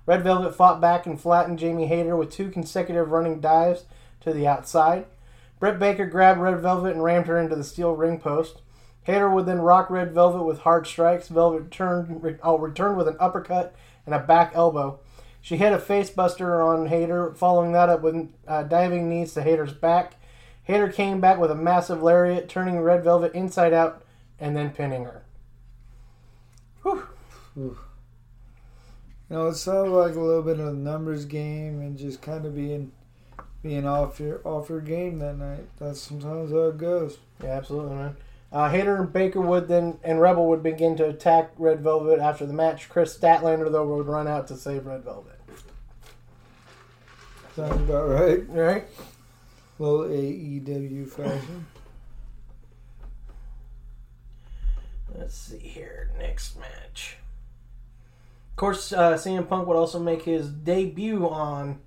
Red 0.06 0.22
Velvet 0.22 0.54
fought 0.54 0.80
back 0.80 1.06
and 1.06 1.20
flattened 1.20 1.58
Jamie 1.58 1.88
Hayter 1.88 2.16
with 2.16 2.30
two 2.30 2.50
consecutive 2.50 3.10
running 3.10 3.40
dives 3.40 3.84
to 4.20 4.32
the 4.32 4.46
outside. 4.46 5.06
Britt 5.58 5.78
Baker 5.78 6.06
grabbed 6.06 6.40
Red 6.40 6.60
Velvet 6.60 6.92
and 6.92 7.02
rammed 7.02 7.26
her 7.26 7.38
into 7.38 7.56
the 7.56 7.64
steel 7.64 7.96
ring 7.96 8.20
post. 8.20 8.60
Hayter 9.08 9.30
would 9.30 9.46
then 9.46 9.62
rock 9.62 9.88
Red 9.88 10.12
Velvet 10.12 10.42
with 10.42 10.58
hard 10.60 10.86
strikes. 10.86 11.28
Velvet 11.28 11.70
turned, 11.70 12.38
oh, 12.42 12.58
returned 12.58 12.98
with 12.98 13.08
an 13.08 13.16
uppercut 13.18 13.74
and 14.04 14.14
a 14.14 14.18
back 14.18 14.52
elbow. 14.54 15.00
She 15.40 15.56
hit 15.56 15.72
a 15.72 15.78
facebuster 15.78 16.62
on 16.62 16.88
Hayter, 16.88 17.32
following 17.32 17.72
that 17.72 17.88
up 17.88 18.02
with 18.02 18.30
uh, 18.46 18.64
diving 18.64 19.08
knees 19.08 19.32
to 19.32 19.40
Hayter's 19.40 19.72
back. 19.72 20.16
Hayter 20.64 20.92
came 20.92 21.22
back 21.22 21.38
with 21.38 21.50
a 21.50 21.54
massive 21.54 22.02
lariat, 22.02 22.50
turning 22.50 22.80
Red 22.80 23.02
Velvet 23.02 23.32
inside 23.32 23.72
out 23.72 24.02
and 24.38 24.54
then 24.54 24.72
pinning 24.72 25.04
her. 25.04 25.24
You 27.54 27.76
know, 29.30 29.46
it 29.46 29.54
sounds 29.54 29.90
like 29.90 30.16
a 30.16 30.20
little 30.20 30.42
bit 30.42 30.60
of 30.60 30.66
a 30.66 30.72
numbers 30.74 31.24
game 31.24 31.80
and 31.80 31.96
just 31.96 32.20
kind 32.20 32.44
of 32.44 32.54
being 32.54 32.92
being 33.62 33.86
off 33.86 34.20
your 34.20 34.42
off 34.46 34.68
your 34.68 34.82
game 34.82 35.18
that 35.20 35.38
night. 35.38 35.64
That's 35.78 35.98
sometimes 35.98 36.50
how 36.50 36.68
it 36.68 36.76
goes. 36.76 37.16
Yeah, 37.42 37.52
absolutely, 37.52 37.96
man. 37.96 38.16
Uh, 38.50 38.70
Hayter 38.70 38.96
and 38.96 39.12
Baker 39.12 39.40
would 39.40 39.68
then 39.68 39.98
and 40.02 40.20
Rebel 40.20 40.48
would 40.48 40.62
begin 40.62 40.96
to 40.96 41.06
attack 41.06 41.52
Red 41.58 41.80
Velvet 41.80 42.18
after 42.18 42.46
the 42.46 42.54
match. 42.54 42.88
Kris 42.88 43.16
Statlander 43.16 43.70
though 43.70 43.86
would 43.86 44.06
run 44.06 44.26
out 44.26 44.48
to 44.48 44.56
save 44.56 44.86
Red 44.86 45.04
Velvet. 45.04 45.38
Sounds 47.54 47.82
about 47.88 48.08
right. 48.08 48.48
Right? 48.48 48.84
Little 49.78 50.04
AEW 50.04 51.08
fashion. 51.08 51.66
Let's 55.14 55.36
see 55.36 55.58
here. 55.58 56.10
Next 56.18 56.58
match. 56.58 57.16
Of 58.50 58.56
course, 58.56 58.92
uh, 58.92 59.14
CM 59.14 59.48
Punk 59.48 59.68
would 59.68 59.76
also 59.76 59.98
make 59.98 60.22
his 60.22 60.48
debut 60.48 61.28
on 61.28 61.80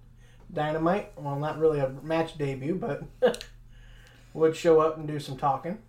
Dynamite. 0.54 1.14
Well, 1.18 1.40
not 1.40 1.58
really 1.58 1.80
a 1.80 1.90
match 1.90 2.38
debut, 2.38 2.76
but 2.76 3.04
would 4.34 4.56
show 4.56 4.80
up 4.80 4.98
and 4.98 5.08
do 5.08 5.20
some 5.20 5.38
talking. 5.38 5.80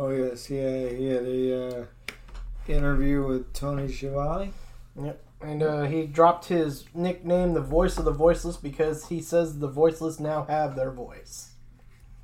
Oh 0.00 0.08
yes, 0.08 0.48
yeah, 0.48 0.88
he 0.88 1.08
had 1.08 1.24
a 1.24 1.66
uh, 1.66 1.84
interview 2.66 3.22
with 3.26 3.52
Tony 3.52 3.92
Schiavone. 3.92 4.50
Yep. 4.98 5.22
And 5.42 5.62
uh, 5.62 5.82
he 5.82 6.06
dropped 6.06 6.46
his 6.46 6.86
nickname, 6.94 7.52
the 7.52 7.60
Voice 7.60 7.98
of 7.98 8.06
the 8.06 8.10
Voiceless, 8.10 8.56
because 8.56 9.08
he 9.08 9.20
says 9.20 9.58
the 9.58 9.68
voiceless 9.68 10.18
now 10.18 10.44
have 10.44 10.74
their 10.74 10.90
voice. 10.90 11.50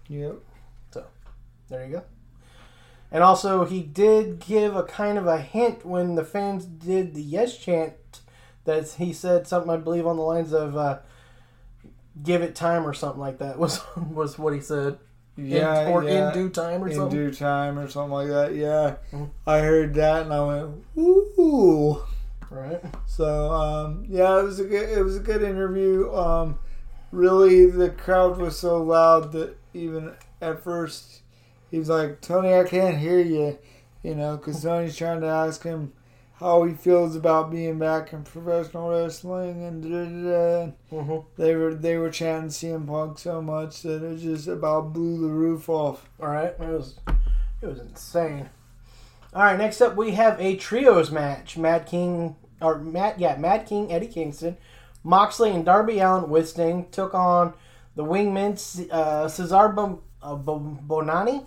Yep. 0.08 0.36
So, 0.90 1.04
there 1.68 1.84
you 1.84 1.92
go. 1.96 2.04
And 3.12 3.22
also, 3.22 3.66
he 3.66 3.82
did 3.82 4.38
give 4.38 4.74
a 4.74 4.82
kind 4.82 5.18
of 5.18 5.26
a 5.26 5.42
hint 5.42 5.84
when 5.84 6.14
the 6.14 6.24
fans 6.24 6.64
did 6.64 7.12
the 7.12 7.20
yes 7.20 7.58
chant 7.58 7.92
that 8.64 8.88
he 8.92 9.12
said 9.12 9.46
something, 9.46 9.70
I 9.70 9.76
believe, 9.76 10.06
on 10.06 10.16
the 10.16 10.22
lines 10.22 10.54
of 10.54 10.78
uh, 10.78 11.00
"Give 12.22 12.40
it 12.40 12.54
time" 12.54 12.86
or 12.86 12.94
something 12.94 13.20
like 13.20 13.36
that 13.36 13.58
was 13.58 13.82
was 13.96 14.38
what 14.38 14.54
he 14.54 14.60
said. 14.62 14.98
Yeah, 15.36 15.80
in, 15.82 15.88
or 15.92 16.04
yeah. 16.04 16.28
in 16.28 16.34
due 16.34 16.48
time 16.48 16.82
or 16.82 16.88
in 16.88 16.94
something. 16.96 17.18
due 17.18 17.30
time 17.30 17.78
or 17.78 17.88
something 17.88 18.12
like 18.12 18.28
that. 18.28 18.54
Yeah, 18.54 18.96
Mhm. 19.12 19.30
I 19.46 19.58
heard 19.58 19.94
that 19.94 20.22
and 20.22 20.32
I 20.32 20.44
went, 20.44 20.84
ooh. 20.98 22.02
Right. 22.50 22.80
So 23.06 23.50
um, 23.52 24.06
yeah, 24.08 24.38
it 24.38 24.44
was 24.44 24.60
a 24.60 24.64
good 24.64 24.88
it 24.88 25.02
was 25.02 25.16
a 25.16 25.20
good 25.20 25.42
interview. 25.42 26.10
Um, 26.14 26.58
really, 27.10 27.66
the 27.66 27.90
crowd 27.90 28.38
was 28.38 28.58
so 28.58 28.82
loud 28.82 29.32
that 29.32 29.56
even 29.74 30.12
at 30.40 30.62
first 30.62 31.22
he 31.70 31.78
was 31.78 31.88
like, 31.88 32.20
"Tony, 32.20 32.54
I 32.54 32.64
can't 32.64 32.96
hear 32.98 33.18
you," 33.18 33.58
you 34.02 34.14
know, 34.14 34.36
because 34.36 34.62
Tony's 34.62 34.96
trying 34.96 35.20
to 35.22 35.26
ask 35.26 35.64
him 35.64 35.92
how 36.38 36.64
he 36.64 36.74
feels 36.74 37.16
about 37.16 37.50
being 37.50 37.78
back 37.78 38.12
in 38.12 38.22
professional 38.22 38.90
wrestling 38.90 39.64
and 39.64 39.82
da, 39.82 39.88
da, 39.88 40.66
da. 40.66 41.02
Mhm. 41.02 41.24
they 41.36 41.56
were 41.56 41.74
they 41.74 41.96
were 41.96 42.10
chanting 42.10 42.50
CM 42.50 42.86
Punk 42.86 43.18
so 43.18 43.40
much 43.40 43.82
that 43.82 44.02
it 44.02 44.18
just 44.18 44.46
about 44.46 44.92
blew 44.92 45.20
the 45.20 45.32
roof 45.32 45.68
off. 45.68 46.08
All 46.20 46.28
right, 46.28 46.54
it 46.58 46.58
was 46.60 46.98
it 47.62 47.66
was 47.66 47.78
insane. 47.78 48.50
All 49.34 49.42
right, 49.42 49.58
next 49.58 49.80
up 49.80 49.96
we 49.96 50.12
have 50.12 50.40
a 50.40 50.56
trios 50.56 51.10
match. 51.10 51.56
Matt 51.56 51.86
King 51.86 52.36
or 52.60 52.78
Matt, 52.78 53.18
yeah, 53.18 53.36
Matt 53.36 53.66
King, 53.66 53.92
Eddie 53.92 54.06
Kingston, 54.06 54.56
Moxley, 55.04 55.50
and 55.50 55.64
Darby 55.64 56.00
Allin 56.00 56.28
with 56.30 56.48
Sting 56.48 56.86
took 56.90 57.14
on 57.14 57.54
the 57.94 58.04
Wingmen, 58.04 58.52
uh, 58.90 59.26
Cezar 59.26 59.98
uh, 60.22 60.36
Bononi. 60.36 61.46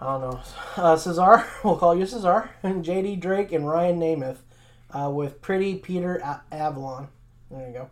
I 0.00 0.04
don't 0.04 0.20
know. 0.20 0.40
Uh, 0.76 0.96
Cezar, 0.96 1.46
we'll 1.64 1.76
call 1.76 1.94
you 1.96 2.04
Cezar, 2.04 2.50
and 2.62 2.84
JD 2.84 3.20
Drake 3.20 3.52
and 3.52 3.66
Ryan 3.66 3.98
Nemeth 4.00 4.38
uh, 4.90 5.10
with 5.10 5.40
Pretty 5.40 5.76
Peter 5.76 6.16
A- 6.16 6.42
Avalon. 6.52 7.08
There 7.50 7.66
you 7.66 7.72
go. 7.72 7.90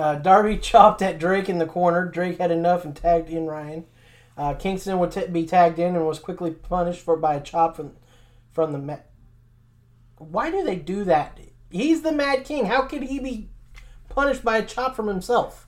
Uh, 0.00 0.14
Darby 0.16 0.56
chopped 0.62 1.02
at 1.02 1.18
Drake 1.18 1.48
in 1.48 1.58
the 1.58 1.66
corner. 1.66 2.04
Drake 2.06 2.38
had 2.38 2.50
enough 2.50 2.84
and 2.84 2.94
tagged 2.94 3.28
in 3.30 3.46
Ryan. 3.46 3.84
Uh, 4.36 4.54
Kingston 4.54 4.98
would 4.98 5.12
t- 5.12 5.26
be 5.26 5.46
tagged 5.46 5.78
in 5.78 5.96
and 5.96 6.06
was 6.06 6.18
quickly 6.18 6.50
punished 6.50 7.00
for 7.00 7.16
by 7.16 7.34
a 7.36 7.40
chop 7.40 7.74
from 7.76 7.92
from 8.52 8.72
the. 8.72 8.78
Ma- 8.78 8.98
Why 10.18 10.50
do 10.50 10.62
they 10.62 10.76
do 10.76 11.04
that? 11.04 11.40
He's 11.70 12.02
the 12.02 12.12
Mad 12.12 12.44
King. 12.44 12.66
How 12.66 12.82
could 12.82 13.02
he 13.04 13.18
be 13.18 13.48
punished 14.10 14.44
by 14.44 14.58
a 14.58 14.64
chop 14.64 14.94
from 14.94 15.08
himself? 15.08 15.66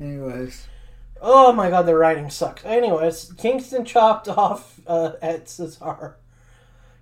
Anyways, 0.00 0.67
Oh 1.20 1.52
my 1.52 1.70
god, 1.70 1.82
the 1.86 1.94
writing 1.94 2.30
sucks. 2.30 2.64
Anyways, 2.64 3.32
Kingston 3.36 3.84
chopped 3.84 4.28
off 4.28 4.80
uh, 4.86 5.12
at 5.20 5.46
Cezar. 5.46 6.14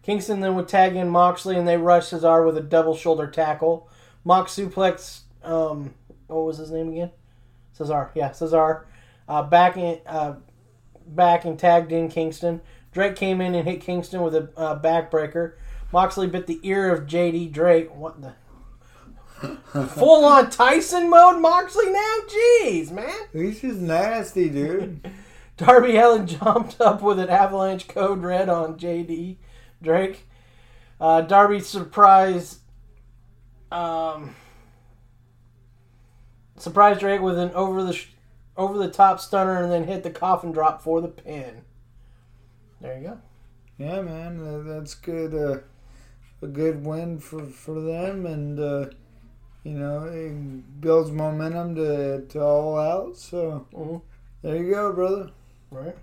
Kingston 0.03 0.41
then 0.41 0.55
would 0.55 0.69
tag 0.69 0.95
in 0.95 1.09
Moxley 1.09 1.57
and 1.57 1.67
they 1.67 1.77
rushed 1.77 2.13
Cezar 2.13 2.47
with 2.47 2.57
a 2.57 2.63
double 2.63 2.97
shoulder 2.97 3.27
tackle. 3.27 3.89
Mox 4.25 4.55
suplex, 4.55 5.21
um, 5.43 5.95
what 6.29 6.45
was 6.45 6.59
his 6.59 6.71
name 6.71 6.91
again? 6.91 7.11
Cezar, 7.77 8.11
yeah, 8.15 8.31
Cezar. 8.31 8.85
Uh, 9.29 9.43
back 9.43 9.77
in, 9.77 10.01
uh, 10.07 10.37
back 11.07 11.45
and 11.45 11.59
tagged 11.59 11.93
in 11.93 12.09
Kingston. 12.09 12.61
Drake 12.93 13.17
came 13.17 13.41
in 13.41 13.55
and 13.55 13.67
hit 13.69 13.81
Kingston 13.81 14.23
with 14.23 14.35
a 14.35 14.49
uh, 14.57 14.81
backbreaker. 14.81 15.55
Moxley 15.93 16.27
bit 16.27 16.47
the 16.47 16.61
ear 16.63 16.93
of 16.93 17.07
JD 17.07 17.53
Drake. 17.53 17.95
What 17.95 18.23
the? 18.23 18.35
Full 19.41 20.25
on 20.25 20.51
Tyson 20.51 21.11
mode, 21.11 21.41
Moxley 21.41 21.91
now? 21.91 22.15
Jeez, 22.29 22.91
man. 22.91 23.13
he's 23.33 23.61
just 23.61 23.79
nasty, 23.81 24.49
dude. 24.49 25.11
Darby 25.57 25.97
Allin 25.97 26.27
jumped 26.27 26.81
up 26.81 27.03
with 27.03 27.19
an 27.19 27.29
avalanche 27.29 27.89
code 27.89 28.23
red 28.23 28.49
on 28.49 28.79
JD 28.79 29.37
Drake. 29.83 30.27
Uh, 31.01 31.21
Darby 31.23 31.61
surprised 31.61 32.61
um, 33.71 34.35
surprised 36.57 37.01
Drake 37.01 37.21
with 37.21 37.39
an 37.39 37.51
over 37.53 37.83
the 37.83 37.93
sh- 37.93 38.09
over 38.57 38.79
the 38.79 38.91
top 38.91 39.21
stunner 39.21 39.63
and 39.63 39.71
then 39.71 39.85
hit 39.85 40.03
the 40.03 40.11
coffin 40.11 40.53
drop 40.53 40.83
for 40.83 41.01
the 41.01 41.09
pin. 41.09 41.63
There 42.81 42.99
you 42.99 43.09
go. 43.09 43.19
yeah, 43.79 44.01
man, 44.03 44.41
uh, 44.41 44.63
that's 44.63 44.95
good. 44.95 45.35
Uh, 45.35 45.61
a 46.43 46.47
good 46.47 46.85
win 46.85 47.19
for 47.19 47.45
for 47.47 47.81
them, 47.81 48.27
and 48.27 48.61
uh, 48.61 48.87
you 49.67 49.73
know 49.79 50.05
it 50.05 50.81
builds 50.81 51.11
momentum 51.11 51.75
to 51.75 52.25
to 52.27 52.41
all 52.41 52.79
out. 52.79 53.17
So 53.17 53.67
Mhm. 53.75 54.01
there 54.43 54.57
you 54.57 54.71
go, 54.73 54.93
brother. 54.93 55.31
Right. 55.71 55.97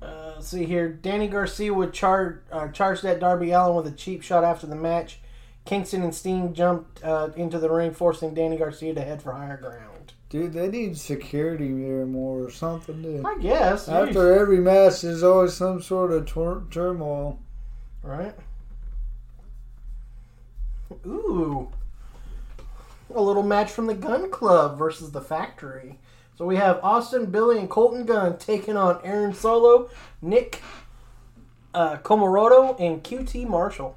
Uh, 0.00 0.32
let's 0.36 0.48
see 0.48 0.64
here. 0.64 0.88
Danny 0.88 1.26
Garcia 1.28 1.72
would 1.74 1.92
charge 1.92 2.38
uh, 2.50 2.68
charge 2.68 3.02
that 3.02 3.20
Darby 3.20 3.50
Allin 3.50 3.76
with 3.76 3.86
a 3.86 3.96
cheap 3.96 4.22
shot 4.22 4.44
after 4.44 4.66
the 4.66 4.76
match. 4.76 5.20
Kingston 5.64 6.02
and 6.02 6.14
Sting 6.14 6.54
jumped 6.54 7.02
uh, 7.04 7.30
into 7.36 7.58
the 7.58 7.68
ring, 7.70 7.92
forcing 7.92 8.32
Danny 8.34 8.56
Garcia 8.56 8.94
to 8.94 9.00
head 9.00 9.20
for 9.20 9.32
higher 9.32 9.56
ground. 9.56 10.12
Dude, 10.28 10.52
they 10.52 10.68
need 10.68 10.96
security 10.96 11.72
there 11.72 12.06
more 12.06 12.44
or 12.44 12.50
something. 12.50 13.02
Dude. 13.02 13.24
I 13.24 13.36
guess. 13.38 13.88
After 13.88 14.32
every 14.40 14.58
match, 14.58 15.00
there's 15.02 15.22
always 15.22 15.54
some 15.54 15.82
sort 15.82 16.12
of 16.12 16.26
tur- 16.26 16.62
turmoil. 16.70 17.38
Right. 18.02 18.34
Ooh. 21.06 21.68
A 23.14 23.22
little 23.22 23.42
match 23.42 23.70
from 23.70 23.86
the 23.86 23.94
Gun 23.94 24.30
Club 24.30 24.78
versus 24.78 25.12
the 25.12 25.20
Factory. 25.20 25.98
So 26.36 26.44
we 26.44 26.56
have 26.56 26.80
Austin, 26.82 27.26
Billy, 27.26 27.58
and 27.58 27.70
Colten 27.70 28.04
Gunn 28.04 28.36
taking 28.38 28.76
on 28.76 29.00
Aaron 29.02 29.32
Solo, 29.32 29.88
Nick 30.20 30.60
uh, 31.72 31.96
Comoroto, 31.98 32.78
and 32.78 33.02
QT 33.02 33.48
Marshall. 33.48 33.96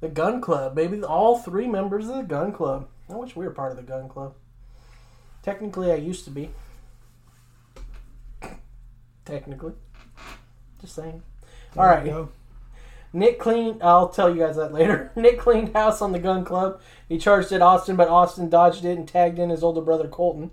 The 0.00 0.08
Gun 0.08 0.40
Club, 0.40 0.74
baby. 0.74 1.02
All 1.02 1.38
three 1.38 1.66
members 1.66 2.08
of 2.08 2.16
the 2.16 2.22
Gun 2.22 2.52
Club. 2.52 2.88
I 3.10 3.14
wish 3.14 3.36
we 3.36 3.44
were 3.44 3.52
part 3.52 3.72
of 3.72 3.76
the 3.76 3.82
Gun 3.82 4.08
Club. 4.08 4.34
Technically, 5.42 5.92
I 5.92 5.96
used 5.96 6.24
to 6.24 6.30
be. 6.30 6.50
Technically. 9.24 9.72
Just 10.80 10.94
saying. 10.94 11.22
All 11.76 11.84
There 11.84 11.94
right. 11.94 12.28
Nick 13.12 13.38
cleaned. 13.38 13.82
I'll 13.82 14.08
tell 14.08 14.34
you 14.34 14.42
guys 14.42 14.56
that 14.56 14.72
later. 14.72 15.12
Nick 15.16 15.38
cleaned 15.38 15.74
house 15.74 16.02
on 16.02 16.12
the 16.12 16.18
gun 16.18 16.44
club. 16.44 16.80
He 17.08 17.18
charged 17.18 17.52
at 17.52 17.62
Austin, 17.62 17.96
but 17.96 18.08
Austin 18.08 18.48
dodged 18.48 18.84
it 18.84 18.98
and 18.98 19.08
tagged 19.08 19.38
in 19.38 19.50
his 19.50 19.62
older 19.62 19.80
brother 19.80 20.08
Colten. 20.08 20.50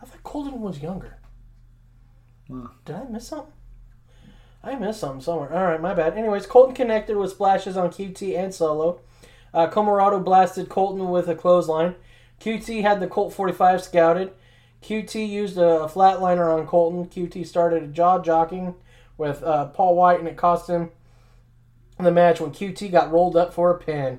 I 0.00 0.06
thought 0.06 0.22
Colten 0.22 0.58
was 0.58 0.82
younger. 0.82 1.18
Did 2.84 2.94
I 2.94 3.04
miss 3.04 3.28
something? 3.28 3.52
I 4.62 4.74
missed 4.74 5.00
something 5.00 5.20
somewhere. 5.20 5.52
All 5.52 5.64
right, 5.64 5.80
my 5.80 5.94
bad. 5.94 6.16
Anyways, 6.16 6.46
Colten 6.46 6.74
connected 6.74 7.16
with 7.16 7.30
splashes 7.30 7.76
on 7.76 7.90
QT 7.90 8.36
and 8.36 8.54
Solo. 8.54 9.00
Uh, 9.54 9.68
Comoroto 9.68 10.22
blasted 10.22 10.68
Colten 10.68 11.10
with 11.10 11.28
a 11.28 11.34
clothesline. 11.34 11.94
QT 12.40 12.82
had 12.82 13.00
the 13.00 13.06
Colt 13.06 13.32
45 13.32 13.82
scouted. 13.82 14.32
QT 14.82 15.28
used 15.28 15.56
a 15.56 15.88
flatliner 15.88 16.52
on 16.52 16.66
Colten. 16.66 17.08
QT 17.08 17.46
started 17.46 17.82
a 17.82 17.86
jaw 17.86 18.20
jocking 18.20 18.74
with 19.16 19.42
uh, 19.42 19.66
Paul 19.66 19.96
White, 19.96 20.18
and 20.18 20.28
it 20.28 20.36
cost 20.36 20.68
him 20.68 20.90
the 22.04 22.12
match 22.12 22.40
when 22.40 22.50
QT 22.52 22.90
got 22.92 23.10
rolled 23.10 23.36
up 23.36 23.54
for 23.54 23.70
a 23.70 23.78
pin. 23.78 24.18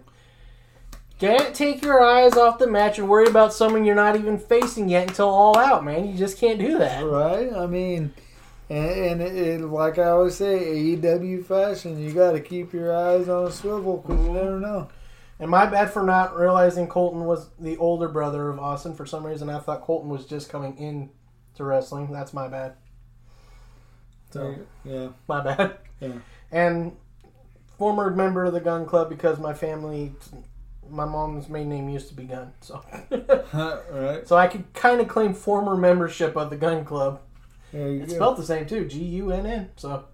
Can't 1.19 1.55
take 1.55 1.81
your 1.81 2.01
eyes 2.03 2.33
off 2.33 2.59
the 2.59 2.67
match 2.67 2.99
and 2.99 3.09
worry 3.09 3.27
about 3.27 3.51
someone 3.53 3.85
you're 3.85 3.95
not 3.95 4.15
even 4.15 4.37
facing 4.37 4.87
yet 4.87 5.07
until 5.09 5.29
all 5.29 5.57
out, 5.57 5.83
man. 5.83 6.07
You 6.07 6.15
just 6.15 6.37
can't 6.37 6.59
do 6.59 6.77
that. 6.77 7.03
Right? 7.03 7.51
I 7.53 7.65
mean, 7.65 8.13
and, 8.69 8.89
and 8.89 9.21
it, 9.21 9.35
it, 9.35 9.61
like 9.61 9.97
I 9.97 10.09
always 10.09 10.35
say, 10.35 10.59
AEW 10.59 11.43
fashion, 11.45 11.99
you 11.99 12.11
got 12.13 12.33
to 12.33 12.39
keep 12.39 12.71
your 12.71 12.95
eyes 12.95 13.29
on 13.29 13.47
a 13.47 13.51
swivel 13.51 13.97
because 13.97 14.23
you 14.25 14.31
never 14.31 14.59
know. 14.59 14.89
And 15.39 15.49
my 15.49 15.65
bad 15.65 15.91
for 15.91 16.03
not 16.03 16.35
realizing 16.37 16.87
Colten 16.87 17.25
was 17.25 17.49
the 17.59 17.77
older 17.77 18.07
brother 18.07 18.49
of 18.49 18.59
Austin. 18.59 18.93
For 18.95 19.05
some 19.05 19.25
reason, 19.25 19.49
I 19.49 19.59
thought 19.59 19.85
Colten 19.85 20.07
was 20.07 20.25
just 20.25 20.49
coming 20.49 20.77
in 20.77 21.09
to 21.55 21.63
wrestling. 21.63 22.11
That's 22.11 22.33
my 22.33 22.47
bad. 22.47 22.73
So, 24.31 24.55
Yeah. 24.83 25.09
my 25.27 25.41
bad. 25.41 25.77
Yeah. 25.99 26.13
And 26.51 26.95
former 27.77 28.09
member 28.09 28.45
of 28.45 28.53
the 28.53 28.59
Gun 28.59 28.85
Club 28.85 29.09
because 29.09 29.39
my 29.39 29.53
family, 29.53 30.13
my 30.89 31.05
mom's 31.05 31.47
main 31.47 31.69
name 31.69 31.89
used 31.89 32.09
to 32.09 32.13
be 32.13 32.23
Gunn. 32.23 32.53
So, 32.61 32.83
right? 33.91 34.27
so 34.27 34.35
I 34.35 34.47
could 34.47 34.73
kind 34.73 34.99
of 34.99 35.07
claim 35.07 35.33
former 35.33 35.77
membership 35.77 36.35
of 36.35 36.49
the 36.49 36.57
Gun 36.57 36.83
Club. 36.83 37.21
It's 37.71 38.13
go. 38.13 38.15
spelled 38.17 38.37
the 38.37 38.43
same 38.43 38.65
too, 38.65 38.87
G 38.87 39.03
U 39.03 39.31
N 39.31 39.45
N. 39.45 39.69
So, 39.75 40.05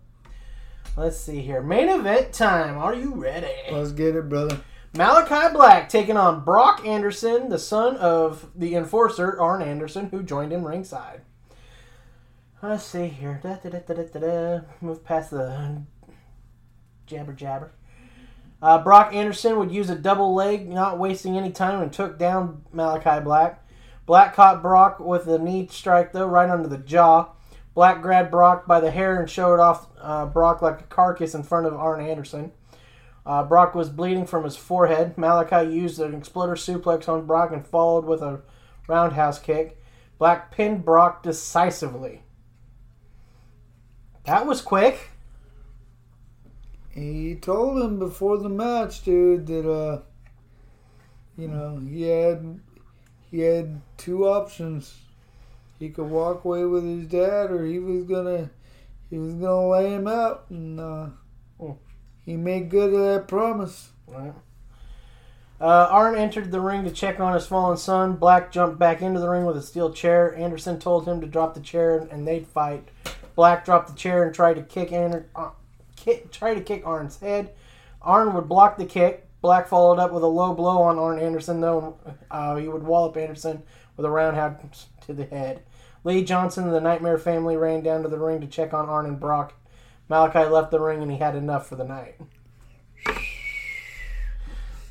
let's 0.98 1.18
see 1.18 1.42
here. 1.42 1.62
Main 1.62 1.90
event 1.90 2.34
time. 2.34 2.78
Are 2.78 2.96
you 2.96 3.14
ready? 3.14 3.48
Let's 3.72 3.92
get 3.92 4.16
it, 4.16 4.28
brother. 4.28 4.60
Malachi 4.96 5.52
Black 5.54 5.90
taking 5.90 6.18
on 6.18 6.44
Brock 6.44 6.86
Anderson, 6.86 7.50
the 7.50 7.58
son 7.58 7.98
of 7.98 8.52
the 8.56 8.76
enforcer, 8.76 9.40
Arn 9.42 9.64
Anderson, 9.64 10.10
who 10.10 10.22
joined 10.22 10.52
him 10.52 10.68
ringside. 10.68 11.22
Let's 12.62 12.84
see 12.84 13.08
here. 13.08 13.40
Da, 13.42 13.56
da, 13.56 13.70
da, 13.70 13.80
da, 13.80 13.94
da, 13.94 14.04
da, 14.04 14.20
da. 14.20 14.62
Move 14.82 15.04
past 15.04 15.32
the 15.32 15.84
jabber 17.14 17.34
jabber. 17.34 17.72
Uh, 18.62 18.82
Brock 18.82 19.14
Anderson 19.14 19.58
would 19.60 19.72
use 19.72 19.90
a 19.90 19.96
double 19.96 20.34
leg, 20.34 20.70
not 20.70 20.98
wasting 20.98 21.38
any 21.38 21.52
time, 21.52 21.82
and 21.82 21.92
took 21.92 22.18
down 22.18 22.64
Malachi 22.72 23.22
Black. 23.22 23.62
Black 24.06 24.34
caught 24.34 24.62
Brock 24.62 25.00
with 25.00 25.28
a 25.28 25.38
knee 25.38 25.68
strike, 25.70 26.14
though, 26.14 26.28
right 26.28 26.50
under 26.50 26.68
the 26.68 26.78
jaw. 26.78 27.30
Black 27.74 28.02
grabbed 28.02 28.32
Brock 28.32 28.66
by 28.66 28.80
the 28.80 28.92
hair 28.92 29.20
and 29.20 29.30
showed 29.30 29.60
off 29.60 29.88
uh, 30.00 30.26
Brock 30.26 30.62
like 30.62 30.80
a 30.80 30.86
carcass 30.86 31.36
in 31.36 31.44
front 31.44 31.66
of 31.66 31.74
Arn 31.74 32.06
Anderson. 32.06 32.52
Uh, 33.26 33.44
Brock 33.44 33.76
was 33.76 33.90
bleeding 33.90 34.26
from 34.26 34.44
his 34.44 34.56
forehead. 34.56 35.18
Malachi 35.18 35.70
used 35.70 36.00
an 36.00 36.14
exploder 36.14 36.56
suplex 36.56 37.08
on 37.08 37.26
Brock 37.26 37.52
and 37.52 37.66
followed 37.66 38.06
with 38.06 38.22
a 38.22 38.42
roundhouse 38.88 39.40
kick. 39.40 39.82
Black 40.18 40.52
pinned 40.52 40.86
Brock 40.86 41.24
decisively. 41.24 42.24
That 44.26 44.46
was 44.46 44.62
quick. 44.62 45.10
He 46.94 47.36
told 47.36 47.82
him 47.82 47.98
before 48.00 48.38
the 48.38 48.50
match, 48.50 49.04
dude, 49.04 49.48
that 49.48 49.70
uh, 49.70 50.02
you 51.38 51.48
know, 51.48 51.80
he 51.80 52.04
had 52.04 52.60
he 53.32 53.40
had 53.40 53.82
two 53.98 54.28
options. 54.28 54.96
He 55.80 55.90
could 55.90 56.06
walk 56.06 56.46
away 56.46 56.66
with 56.66 56.84
his 56.84 57.08
dad, 57.08 57.52
or 57.52 57.66
he 57.66 57.80
was 57.80 58.04
gonna 58.04 58.50
he 59.10 59.18
was 59.18 59.34
gonna 59.34 59.68
lay 59.70 59.94
him 59.94 60.08
out, 60.08 60.46
and 60.50 60.80
uh, 60.80 61.08
Hmm. 61.60 61.72
he 62.26 62.36
made 62.38 62.70
good 62.70 62.94
of 62.94 63.00
that 63.00 63.28
promise. 63.28 63.90
Right. 64.08 64.34
Uh, 65.62 65.88
Arn 65.90 66.16
entered 66.16 66.52
the 66.52 66.60
ring 66.60 66.84
to 66.84 66.92
check 66.92 67.20
on 67.20 67.34
his 67.34 67.46
fallen 67.48 67.78
son. 67.78 68.18
Black 68.18 68.52
jumped 68.52 68.78
back 68.80 69.02
into 69.02 69.20
the 69.20 69.30
ring 69.30 69.46
with 69.46 69.56
a 69.56 69.62
steel 69.62 69.94
chair. 69.94 70.36
Anderson 70.36 70.78
told 70.78 71.08
him 71.08 71.22
to 71.22 71.28
drop 71.28 71.54
the 71.54 71.62
chair 71.62 72.00
and 72.12 72.28
they'd 72.28 72.46
fight. 72.48 72.90
Black 73.36 73.64
dropped 73.64 73.88
the 73.88 73.96
chair 73.96 74.24
and 74.26 74.36
tried 74.36 74.56
to 74.56 74.62
kick 74.64 74.92
Ander- 74.92 75.28
uh, 75.36 75.52
kick, 76.04 76.32
tried 76.32 76.56
to 76.56 76.62
kick 76.62 76.86
Arn's 76.86 77.20
head. 77.20 77.54
Arn 78.02 78.34
would 78.34 78.50
block 78.50 78.78
the 78.78 78.86
kick. 78.86 79.28
Black 79.42 79.68
followed 79.68 80.00
up 80.00 80.12
with 80.12 80.24
a 80.24 80.28
low 80.28 80.54
blow 80.54 80.82
on 80.82 80.98
Arn 80.98 81.20
Anderson, 81.20 81.62
though 81.62 81.98
uh, 82.32 82.56
he 82.56 82.68
would 82.68 82.84
wallop 82.84 83.18
Anderson 83.18 83.64
with 83.98 84.06
a 84.06 84.10
roundhouse 84.10 84.88
to 85.06 85.14
the 85.14 85.26
head. 85.26 85.64
Lee 86.04 86.24
Johnson 86.24 86.66
and 86.66 86.74
the 86.74 86.82
Nightmare 86.82 87.18
family 87.18 87.56
ran 87.58 87.82
down 87.82 88.04
to 88.04 88.10
the 88.10 88.20
ring 88.20 88.42
to 88.42 88.48
check 88.48 88.74
on 88.74 88.90
Arn 88.90 89.06
and 89.06 89.20
Brock. 89.20 89.54
Malachi 90.10 90.50
left 90.50 90.72
the 90.72 90.80
ring 90.80 91.02
and 91.02 91.12
he 91.12 91.18
had 91.18 91.36
enough 91.36 91.68
for 91.68 91.76
the 91.76 91.86
night. 91.86 92.16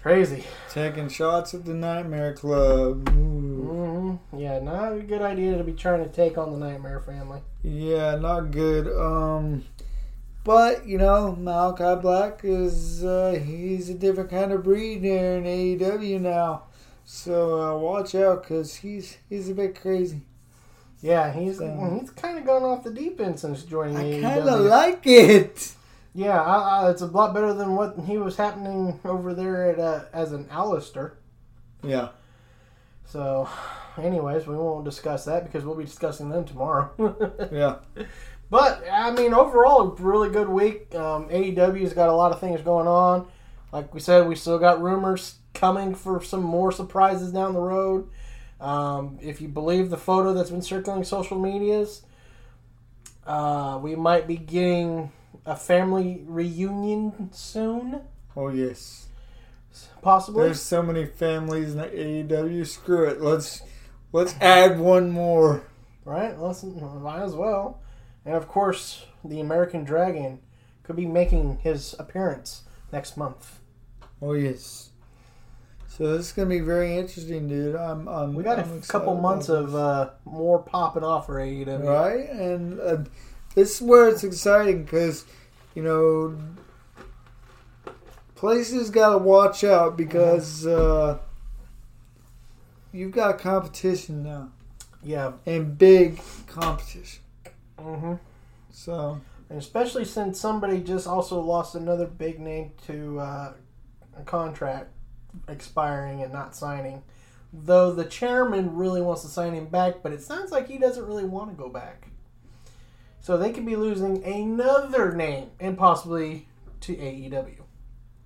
Crazy. 0.02 0.44
Taking 0.70 1.08
shots 1.08 1.54
at 1.54 1.64
the 1.64 1.74
Nightmare 1.74 2.34
Club. 2.34 3.08
Ooh. 3.10 4.18
hmm 4.32 4.36
Yeah, 4.36 4.58
not 4.58 4.94
a 4.94 5.00
good 5.00 5.22
idea 5.22 5.56
to 5.56 5.64
be 5.64 5.72
trying 5.72 6.02
to 6.02 6.10
take 6.10 6.36
on 6.36 6.50
the 6.50 6.58
Nightmare 6.58 7.00
family. 7.00 7.40
Yeah, 7.62 8.16
not 8.16 8.50
good. 8.50 8.88
Um, 8.88 9.64
but 10.44 10.86
you 10.86 10.98
know, 10.98 11.36
Malakai 11.40 12.00
Black 12.02 12.40
is 12.44 13.04
uh, 13.04 13.40
he's 13.44 13.88
a 13.90 13.94
different 13.94 14.30
kind 14.30 14.52
of 14.52 14.62
breed 14.62 15.02
there 15.02 15.38
in 15.38 15.44
AEW 15.44 16.20
now. 16.20 16.64
So 17.04 17.60
uh, 17.60 17.78
watch 17.78 18.14
out, 18.14 18.44
cause 18.46 18.76
he's 18.76 19.18
he's 19.28 19.48
a 19.48 19.54
bit 19.54 19.80
crazy. 19.80 20.22
Yeah, 21.00 21.32
he's 21.32 21.58
So- 21.58 21.98
he's 22.00 22.10
kind 22.10 22.38
of 22.38 22.44
gone 22.46 22.62
off 22.62 22.84
the 22.84 22.92
deep 22.92 23.20
end 23.20 23.38
since 23.40 23.62
joining 23.64 23.96
I 23.96 24.04
AEW. 24.04 24.22
kind 24.22 24.48
of 24.48 24.60
like 24.60 25.00
it. 25.06 25.72
yeah, 26.14 26.40
I, 26.40 26.84
I, 26.86 26.90
it's 26.90 27.02
a 27.02 27.06
lot 27.06 27.34
better 27.34 27.52
than 27.52 27.74
what 27.74 27.98
he 28.06 28.18
was 28.18 28.36
happening 28.36 29.00
over 29.04 29.34
there 29.34 29.70
at 29.70 29.78
uh, 29.80 30.04
as 30.12 30.32
an 30.32 30.44
Aleister. 30.46 31.12
Yeah. 31.82 32.10
So, 33.04 33.48
anyways, 33.98 34.46
we 34.46 34.54
won't 34.56 34.84
discuss 34.84 35.24
that 35.26 35.44
because 35.44 35.64
we'll 35.64 35.74
be 35.74 35.84
discussing 35.84 36.30
them 36.30 36.44
tomorrow. 36.44 36.90
Yeah. 37.52 37.76
But 38.52 38.84
I 38.92 39.10
mean, 39.12 39.32
overall, 39.32 39.80
a 39.80 40.02
really 40.02 40.28
good 40.28 40.50
week. 40.50 40.94
Um, 40.94 41.30
AEW's 41.30 41.94
got 41.94 42.10
a 42.10 42.12
lot 42.12 42.32
of 42.32 42.38
things 42.38 42.60
going 42.60 42.86
on. 42.86 43.26
Like 43.72 43.94
we 43.94 44.00
said, 44.00 44.28
we 44.28 44.34
still 44.34 44.58
got 44.58 44.82
rumors 44.82 45.36
coming 45.54 45.94
for 45.94 46.22
some 46.22 46.42
more 46.42 46.70
surprises 46.70 47.32
down 47.32 47.54
the 47.54 47.60
road. 47.60 48.10
Um, 48.60 49.18
if 49.22 49.40
you 49.40 49.48
believe 49.48 49.88
the 49.88 49.96
photo 49.96 50.34
that's 50.34 50.50
been 50.50 50.60
circulating 50.60 51.04
social 51.04 51.38
medias, 51.38 52.02
uh, 53.26 53.80
we 53.82 53.96
might 53.96 54.26
be 54.28 54.36
getting 54.36 55.10
a 55.46 55.56
family 55.56 56.22
reunion 56.26 57.30
soon, 57.32 58.02
Oh 58.36 58.48
yes. 58.48 59.06
possibly. 60.02 60.44
There's 60.44 60.60
so 60.60 60.82
many 60.82 61.06
families 61.06 61.72
in 61.72 61.78
the 61.78 61.86
AEW. 61.86 62.66
Screw 62.66 63.08
it. 63.08 63.22
Let's 63.22 63.62
let's 64.12 64.34
add 64.42 64.78
one 64.78 65.10
more. 65.10 65.62
Right? 66.04 66.38
Let's 66.38 66.62
might 66.64 67.22
as 67.22 67.34
well. 67.34 67.81
And 68.24 68.34
of 68.34 68.46
course, 68.48 69.06
the 69.24 69.40
American 69.40 69.84
Dragon 69.84 70.40
could 70.82 70.96
be 70.96 71.06
making 71.06 71.58
his 71.62 71.94
appearance 71.98 72.62
next 72.92 73.16
month. 73.16 73.58
Oh 74.20 74.32
yes. 74.34 74.90
So 75.88 76.16
this 76.16 76.26
is 76.26 76.32
gonna 76.32 76.48
be 76.48 76.60
very 76.60 76.96
interesting, 76.96 77.48
dude. 77.48 77.76
I'm. 77.76 78.08
I'm 78.08 78.34
We 78.34 78.42
got 78.44 78.58
I'm 78.58 78.78
a 78.78 78.80
couple 78.80 79.14
months 79.16 79.48
of 79.48 79.74
uh, 79.74 80.10
more 80.24 80.58
popping 80.60 81.04
off 81.04 81.26
for 81.26 81.34
AEW. 81.34 81.84
right, 81.84 82.30
and 82.30 82.80
uh, 82.80 82.96
this 83.54 83.76
is 83.76 83.82
where 83.82 84.08
it's 84.08 84.24
exciting 84.24 84.84
because 84.84 85.24
you 85.74 85.82
know 85.82 86.38
places 88.34 88.90
got 88.90 89.10
to 89.10 89.18
watch 89.18 89.64
out 89.64 89.96
because 89.96 90.66
uh, 90.66 91.18
you've 92.92 93.12
got 93.12 93.38
competition 93.38 94.22
now 94.22 94.48
Yeah. 95.02 95.32
and 95.46 95.76
big 95.78 96.20
competition. 96.46 97.20
Hmm 97.82 98.14
So 98.70 99.20
And 99.48 99.58
especially 99.58 100.04
since 100.04 100.40
somebody 100.40 100.80
just 100.80 101.06
also 101.06 101.40
lost 101.40 101.74
another 101.74 102.06
big 102.06 102.40
name 102.40 102.72
to 102.86 103.20
uh, 103.20 103.52
a 104.16 104.22
contract 104.22 104.90
expiring 105.48 106.22
and 106.22 106.32
not 106.32 106.54
signing. 106.54 107.02
Though 107.52 107.92
the 107.92 108.04
chairman 108.04 108.76
really 108.76 109.02
wants 109.02 109.22
to 109.22 109.28
sign 109.28 109.52
him 109.52 109.66
back, 109.66 109.96
but 110.02 110.12
it 110.12 110.22
sounds 110.22 110.50
like 110.50 110.68
he 110.68 110.78
doesn't 110.78 111.06
really 111.06 111.24
want 111.24 111.50
to 111.50 111.56
go 111.56 111.68
back. 111.68 112.08
So 113.20 113.36
they 113.36 113.52
could 113.52 113.66
be 113.66 113.76
losing 113.76 114.24
another 114.24 115.12
name 115.12 115.50
and 115.60 115.76
possibly 115.76 116.48
to 116.80 116.96
AEW. 116.96 117.62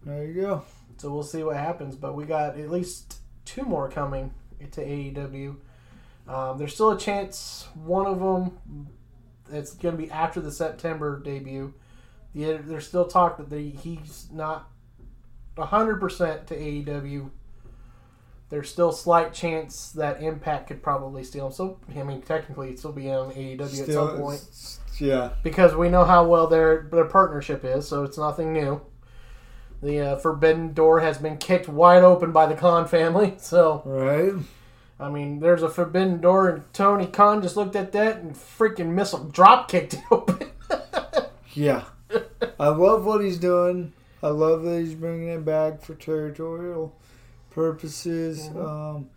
there 0.05 0.25
you 0.25 0.41
go. 0.41 0.63
So 0.97 1.13
we'll 1.13 1.23
see 1.23 1.43
what 1.43 1.57
happens. 1.57 1.97
But 1.97 2.15
we 2.15 2.25
got 2.25 2.59
at 2.59 2.71
least 2.71 3.17
two 3.45 3.63
more 3.63 3.91
coming 3.91 4.33
to 4.71 4.81
AEW. 4.81 5.57
Um, 6.29 6.59
there's 6.59 6.75
still 6.75 6.91
a 6.91 6.99
chance 6.99 7.69
one 7.75 8.07
of 8.07 8.21
them 8.21 8.89
it's 9.51 9.75
going 9.75 9.97
to 9.97 10.03
be 10.03 10.11
after 10.11 10.41
the 10.41 10.53
September 10.53 11.21
debut. 11.21 11.75
The, 12.35 12.59
there's 12.65 12.87
still 12.87 13.07
talk 13.07 13.39
that 13.39 13.51
they, 13.51 13.69
he's 13.69 14.29
not 14.33 14.69
100% 15.57 16.47
to 16.47 16.57
AEW. 16.57 17.31
There's 18.49 18.71
still 18.71 18.93
slight 18.93 19.33
chance 19.33 19.91
that 19.93 20.23
Impact 20.23 20.69
could 20.69 20.83
probably 20.83 21.25
steal 21.25 21.47
him. 21.47 21.53
So 21.53 21.81
I 21.97 22.03
mean, 22.05 22.23
technically, 22.23 22.69
it'd 22.69 22.79
still 22.79 22.93
be 22.93 23.11
on 23.11 23.33
AEW 23.33 23.81
at 23.81 23.93
some 23.93 24.19
point 24.19 24.79
yeah. 25.01 25.31
because 25.43 25.75
we 25.75 25.89
know 25.89 26.05
how 26.05 26.27
well 26.27 26.47
their 26.47 26.89
their 26.93 27.07
partnership 27.07 27.65
is, 27.65 27.89
so 27.89 28.05
it's 28.05 28.19
nothing 28.19 28.53
new. 28.53 28.81
The 29.83 30.01
uh, 30.01 30.17
forbidden 30.17 30.75
door 30.75 31.01
has 31.01 31.19
been 31.19 31.39
kicked 31.39 31.69
wide 31.69 32.03
open 32.03 32.33
by 32.33 32.47
the 32.47 32.55
Khan 32.55 32.87
family. 32.87 33.35
So 33.41 33.83
Right. 33.85 34.33
I 34.99 35.11
mean, 35.11 35.41
there's 35.41 35.63
a 35.63 35.69
forbidden 35.69 36.21
door, 36.21 36.49
and 36.49 36.73
Tony 36.73 37.07
Khan 37.07 37.43
just 37.43 37.57
looked 37.57 37.77
at 37.77 37.93
that 37.93 38.17
and 38.19 38.35
freaking 38.35 38.93
missile 38.95 39.25
drop 39.25 39.69
kicked 39.71 39.95
it 39.95 40.01
open. 40.11 40.51
Yeah. 41.55 41.85
I 42.61 42.69
love 42.69 43.07
what 43.07 43.25
he's 43.25 43.39
doing. 43.39 43.95
I 44.23 44.29
love 44.29 44.63
that 44.65 44.79
he's 44.79 44.95
bringing 44.95 45.29
it 45.29 45.45
back 45.45 45.81
for 45.81 45.95
territorial 45.95 46.95
purposes 47.49 48.49
um, 48.49 49.09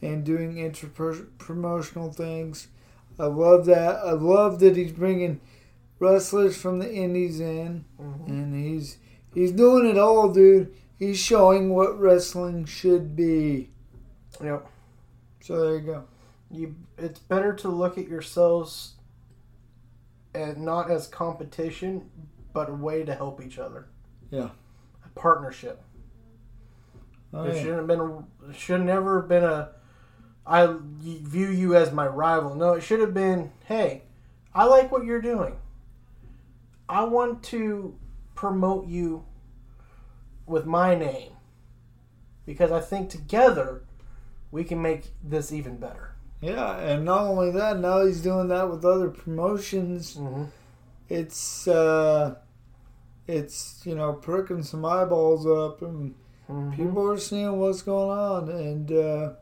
and 0.00 0.24
doing 0.24 0.56
inter-promotional 0.56 2.12
things. 2.12 2.68
I 3.18 3.26
love 3.26 3.66
that. 3.66 3.96
I 3.96 4.12
love 4.12 4.58
that 4.60 4.74
he's 4.74 4.92
bringing 4.92 5.42
wrestlers 5.98 6.56
from 6.56 6.78
the 6.78 6.90
indies 6.90 7.40
in, 7.40 7.84
and 8.26 8.54
he's 8.54 8.96
he's 9.34 9.52
doing 9.52 9.86
it 9.86 9.98
all, 9.98 10.32
dude. 10.32 10.74
He's 10.98 11.18
showing 11.18 11.74
what 11.74 12.00
wrestling 12.00 12.64
should 12.64 13.14
be. 13.14 13.68
yep. 14.42 14.66
So 15.42 15.60
there 15.60 15.74
you 15.76 15.80
go. 15.80 16.04
You, 16.50 16.76
it's 16.98 17.18
better 17.18 17.52
to 17.54 17.68
look 17.68 17.98
at 17.98 18.08
yourselves 18.08 18.94
and 20.34 20.58
not 20.58 20.90
as 20.90 21.06
competition, 21.06 22.10
but 22.52 22.68
a 22.68 22.74
way 22.74 23.04
to 23.04 23.14
help 23.14 23.42
each 23.42 23.58
other. 23.58 23.88
Yeah. 24.30 24.50
A 25.04 25.08
partnership. 25.18 25.82
Oh, 27.34 27.44
There 27.44 27.54
yeah. 27.54 27.60
shouldn't 27.60 27.78
have 27.78 27.86
been 27.86 28.00
a, 28.00 28.54
should 28.54 28.82
never 28.82 29.20
have 29.20 29.28
been 29.28 29.44
a 29.44 29.70
I 30.44 30.74
view 30.98 31.48
you 31.48 31.76
as 31.76 31.92
my 31.92 32.06
rival. 32.06 32.54
No, 32.54 32.72
it 32.72 32.82
should 32.82 33.00
have 33.00 33.14
been, 33.14 33.52
hey, 33.66 34.02
I 34.54 34.64
like 34.64 34.90
what 34.90 35.04
you're 35.04 35.20
doing. 35.20 35.56
I 36.88 37.04
want 37.04 37.42
to 37.44 37.96
promote 38.34 38.88
you 38.88 39.24
with 40.46 40.66
my 40.66 40.94
name 40.94 41.32
because 42.44 42.72
I 42.72 42.80
think 42.80 43.08
together 43.08 43.84
we 44.52 44.62
can 44.62 44.80
make 44.80 45.10
this 45.24 45.52
even 45.52 45.76
better. 45.78 46.12
Yeah, 46.40 46.76
and 46.78 47.04
not 47.04 47.22
only 47.22 47.50
that, 47.52 47.78
now 47.80 48.04
he's 48.04 48.20
doing 48.20 48.48
that 48.48 48.68
with 48.70 48.84
other 48.84 49.08
promotions. 49.10 50.16
Mhm. 50.16 50.48
It's 51.08 51.66
uh, 51.68 52.36
it's 53.26 53.82
you 53.84 53.94
know 53.94 54.12
pricking 54.14 54.62
some 54.62 54.84
eyeballs 54.84 55.46
up, 55.46 55.82
and 55.82 56.14
people 56.74 57.08
are 57.10 57.18
seeing 57.18 57.58
what's 57.58 57.82
going 57.82 58.18
on. 58.18 58.48
And 58.50 58.92
uh, 58.92 59.32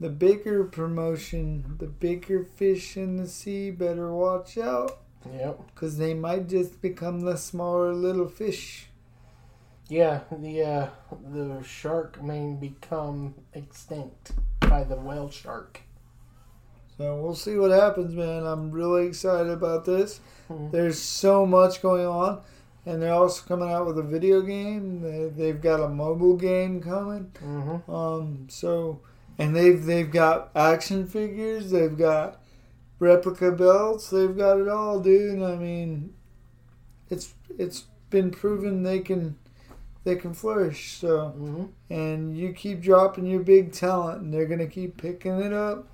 the 0.00 0.10
bigger 0.10 0.64
promotion, 0.64 1.76
the 1.78 1.86
bigger 1.86 2.44
fish 2.44 2.96
in 2.96 3.16
the 3.16 3.28
sea, 3.28 3.70
better 3.70 4.12
watch 4.12 4.58
out 4.58 4.98
Yep. 5.32 5.60
because 5.74 5.96
they 5.96 6.12
might 6.14 6.48
just 6.48 6.82
become 6.82 7.20
the 7.20 7.36
smaller 7.36 7.92
little 7.94 8.28
fish. 8.28 8.88
Yeah, 9.88 10.20
the 10.32 10.62
uh, 10.62 10.88
the 11.32 11.62
shark 11.62 12.22
may 12.22 12.54
become 12.54 13.34
extinct 13.52 14.32
by 14.60 14.82
the 14.84 14.96
whale 14.96 15.30
shark. 15.30 15.80
So 16.96 17.16
we'll 17.20 17.34
see 17.34 17.56
what 17.56 17.70
happens, 17.70 18.14
man. 18.14 18.46
I'm 18.46 18.70
really 18.70 19.06
excited 19.06 19.50
about 19.50 19.84
this. 19.84 20.20
There's 20.70 20.98
so 21.00 21.44
much 21.44 21.82
going 21.82 22.06
on, 22.06 22.40
and 22.86 23.02
they're 23.02 23.12
also 23.12 23.42
coming 23.46 23.70
out 23.70 23.86
with 23.86 23.98
a 23.98 24.02
video 24.02 24.40
game. 24.42 25.00
They- 25.02 25.28
They've 25.28 25.60
got 25.60 25.80
a 25.80 25.88
mobile 25.88 26.36
game 26.36 26.80
coming. 26.80 27.32
Mm-hmm. 27.42 27.90
Um, 27.90 28.46
so 28.48 29.00
and 29.38 29.54
they've 29.54 29.84
they've 29.84 30.10
got 30.10 30.50
action 30.54 31.06
figures. 31.08 31.70
They've 31.70 31.96
got 31.96 32.40
replica 33.00 33.50
belts. 33.52 34.08
They've 34.10 34.36
got 34.36 34.60
it 34.60 34.68
all, 34.68 35.00
dude. 35.00 35.42
I 35.42 35.56
mean, 35.56 36.14
it's 37.10 37.34
it's 37.58 37.84
been 38.10 38.30
proven 38.30 38.82
they 38.82 39.00
can 39.00 39.36
they 40.04 40.16
can 40.16 40.34
flourish. 40.34 40.92
So, 40.98 41.32
Mhm. 41.38 41.68
and 41.90 42.36
you 42.36 42.52
keep 42.52 42.82
dropping 42.82 43.26
your 43.26 43.40
big 43.40 43.72
talent, 43.72 44.22
and 44.22 44.32
they're 44.32 44.46
gonna 44.46 44.66
keep 44.66 44.96
picking 44.96 45.40
it 45.40 45.52
up, 45.52 45.86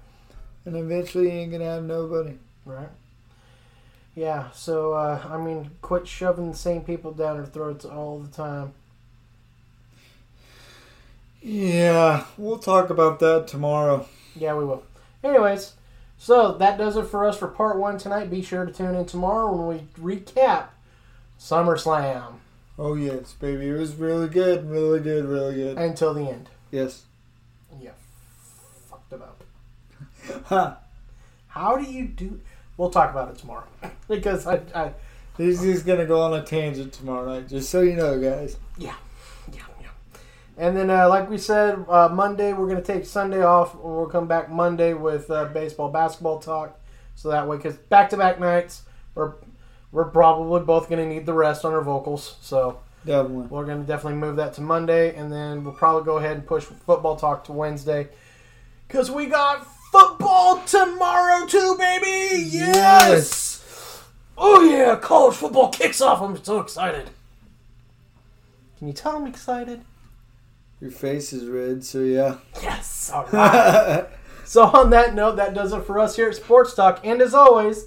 and 0.64 0.76
eventually 0.76 1.26
you 1.26 1.38
ain't 1.38 1.52
gonna 1.52 1.64
have 1.64 1.84
nobody. 1.84 2.34
Right. 2.66 2.88
Yeah. 4.14 4.50
So 4.52 4.92
uh, 4.92 5.20
I 5.30 5.38
mean, 5.38 5.70
quit 5.80 6.06
shoving 6.06 6.50
the 6.50 6.56
same 6.56 6.82
people 6.82 7.12
down 7.12 7.38
our 7.38 7.46
throats 7.46 7.84
all 7.84 8.18
the 8.18 8.28
time. 8.28 8.74
Yeah, 11.42 12.24
we'll 12.36 12.58
talk 12.58 12.90
about 12.90 13.18
that 13.20 13.46
tomorrow. 13.46 14.06
Yeah, 14.36 14.54
we 14.54 14.64
will. 14.64 14.82
Anyways, 15.24 15.72
so 16.18 16.52
that 16.58 16.76
does 16.76 16.96
it 16.96 17.06
for 17.06 17.24
us 17.24 17.38
for 17.38 17.48
part 17.48 17.78
one 17.78 17.96
tonight. 17.96 18.30
Be 18.30 18.42
sure 18.42 18.66
to 18.66 18.72
tune 18.72 18.94
in 18.94 19.06
tomorrow 19.06 19.50
when 19.50 19.66
we 19.66 20.14
recap 20.14 20.66
SummerSlam 21.38 22.34
Oh 22.80 22.94
yes, 22.94 23.34
baby, 23.34 23.68
it 23.68 23.74
was 23.74 23.94
really 23.94 24.26
good, 24.26 24.70
really 24.70 25.00
good, 25.00 25.26
really 25.26 25.54
good. 25.54 25.76
until 25.76 26.14
the 26.14 26.22
end. 26.30 26.48
Yes. 26.70 27.02
Yeah, 27.78 27.90
fucked 28.88 29.12
it 29.12 29.20
up. 29.20 29.44
Ha. 30.46 30.78
How 31.48 31.76
do 31.76 31.84
you 31.84 32.06
do? 32.06 32.40
We'll 32.78 32.88
talk 32.88 33.10
about 33.10 33.28
it 33.28 33.36
tomorrow 33.36 33.64
because 34.08 34.46
I, 34.46 34.60
I 34.74 34.92
He's 35.36 35.60
just 35.60 35.84
gonna 35.84 36.06
go 36.06 36.22
on 36.22 36.32
a 36.32 36.42
tangent 36.42 36.94
tomorrow 36.94 37.26
night, 37.26 37.48
just 37.48 37.68
so 37.68 37.82
you 37.82 37.96
know, 37.96 38.18
guys. 38.18 38.56
yeah, 38.78 38.94
yeah, 39.52 39.60
yeah. 39.82 39.88
And 40.56 40.74
then, 40.74 40.88
uh, 40.88 41.06
like 41.06 41.28
we 41.28 41.36
said, 41.36 41.84
uh, 41.86 42.08
Monday 42.08 42.54
we're 42.54 42.66
gonna 42.66 42.80
take 42.80 43.04
Sunday 43.04 43.42
off. 43.42 43.74
We'll 43.74 44.06
come 44.06 44.26
back 44.26 44.50
Monday 44.50 44.94
with 44.94 45.30
uh, 45.30 45.44
baseball, 45.46 45.90
basketball 45.90 46.38
talk. 46.38 46.80
So 47.14 47.28
that 47.28 47.46
way, 47.46 47.58
because 47.58 47.76
back 47.76 48.08
to 48.10 48.16
back 48.16 48.40
nights, 48.40 48.84
we're 49.14 49.34
we're 49.92 50.04
probably 50.04 50.60
both 50.60 50.88
gonna 50.88 51.06
need 51.06 51.26
the 51.26 51.32
rest 51.32 51.64
on 51.64 51.72
our 51.72 51.82
vocals. 51.82 52.36
So 52.40 52.80
Definitely. 53.04 53.46
we're 53.46 53.66
gonna 53.66 53.84
definitely 53.84 54.18
move 54.18 54.36
that 54.36 54.54
to 54.54 54.60
Monday, 54.60 55.14
and 55.14 55.32
then 55.32 55.64
we'll 55.64 55.74
probably 55.74 56.04
go 56.04 56.18
ahead 56.18 56.32
and 56.36 56.46
push 56.46 56.64
football 56.64 57.16
talk 57.16 57.44
to 57.44 57.52
Wednesday, 57.52 58.08
because 58.86 59.10
we 59.10 59.26
got 59.26 59.66
football 59.90 60.62
tomorrow 60.66 61.46
too, 61.46 61.76
baby. 61.78 62.42
yes. 62.48 64.02
Oh 64.38 64.62
yeah, 64.62 64.96
college 64.96 65.34
football 65.36 65.68
kicks 65.70 66.00
off. 66.00 66.20
I'm 66.22 66.42
so 66.42 66.60
excited. 66.60 67.10
Can 68.78 68.86
you 68.86 68.94
tell 68.94 69.16
I'm 69.16 69.26
excited? 69.26 69.82
Your 70.80 70.90
face 70.90 71.34
is 71.34 71.46
red, 71.46 71.84
so 71.84 72.00
yeah. 72.00 72.36
Yes. 72.62 73.10
All 73.12 73.26
right. 73.26 74.06
so 74.46 74.62
on 74.64 74.88
that 74.90 75.14
note, 75.14 75.36
that 75.36 75.52
does 75.52 75.74
it 75.74 75.84
for 75.84 75.98
us 75.98 76.16
here 76.16 76.28
at 76.30 76.36
Sports 76.36 76.72
Talk. 76.74 77.00
And 77.04 77.20
as 77.20 77.34
always, 77.34 77.86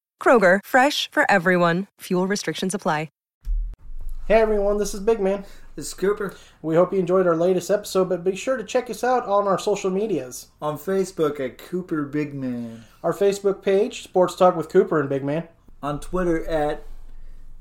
Kroger, 0.21 0.59
fresh 0.63 1.09
for 1.09 1.29
everyone. 1.31 1.87
Fuel 2.01 2.27
restrictions 2.27 2.75
apply. 2.75 3.09
Hey 4.27 4.39
everyone, 4.39 4.77
this 4.77 4.93
is 4.93 5.01
Big 5.01 5.19
Man. 5.19 5.43
This 5.75 5.87
is 5.87 5.93
Cooper 5.93 6.35
We 6.61 6.75
hope 6.75 6.93
you 6.93 6.99
enjoyed 6.99 7.27
our 7.27 7.35
latest 7.35 7.69
episode, 7.69 8.07
but 8.07 8.23
be 8.23 8.35
sure 8.35 8.55
to 8.55 8.63
check 8.63 8.89
us 8.89 9.03
out 9.03 9.25
on 9.25 9.45
our 9.45 9.59
social 9.59 9.89
medias. 9.89 10.47
on 10.61 10.77
Facebook 10.77 11.39
at 11.41 11.57
Cooper 11.57 12.03
Big 12.03 12.33
Man, 12.33 12.85
Our 13.03 13.13
Facebook 13.13 13.61
page, 13.61 14.03
Sports 14.03 14.35
Talk 14.35 14.55
with 14.55 14.69
Cooper 14.69 15.01
and 15.01 15.09
Big 15.09 15.23
Man. 15.25 15.49
on 15.83 15.99
Twitter 15.99 16.45
at 16.45 16.83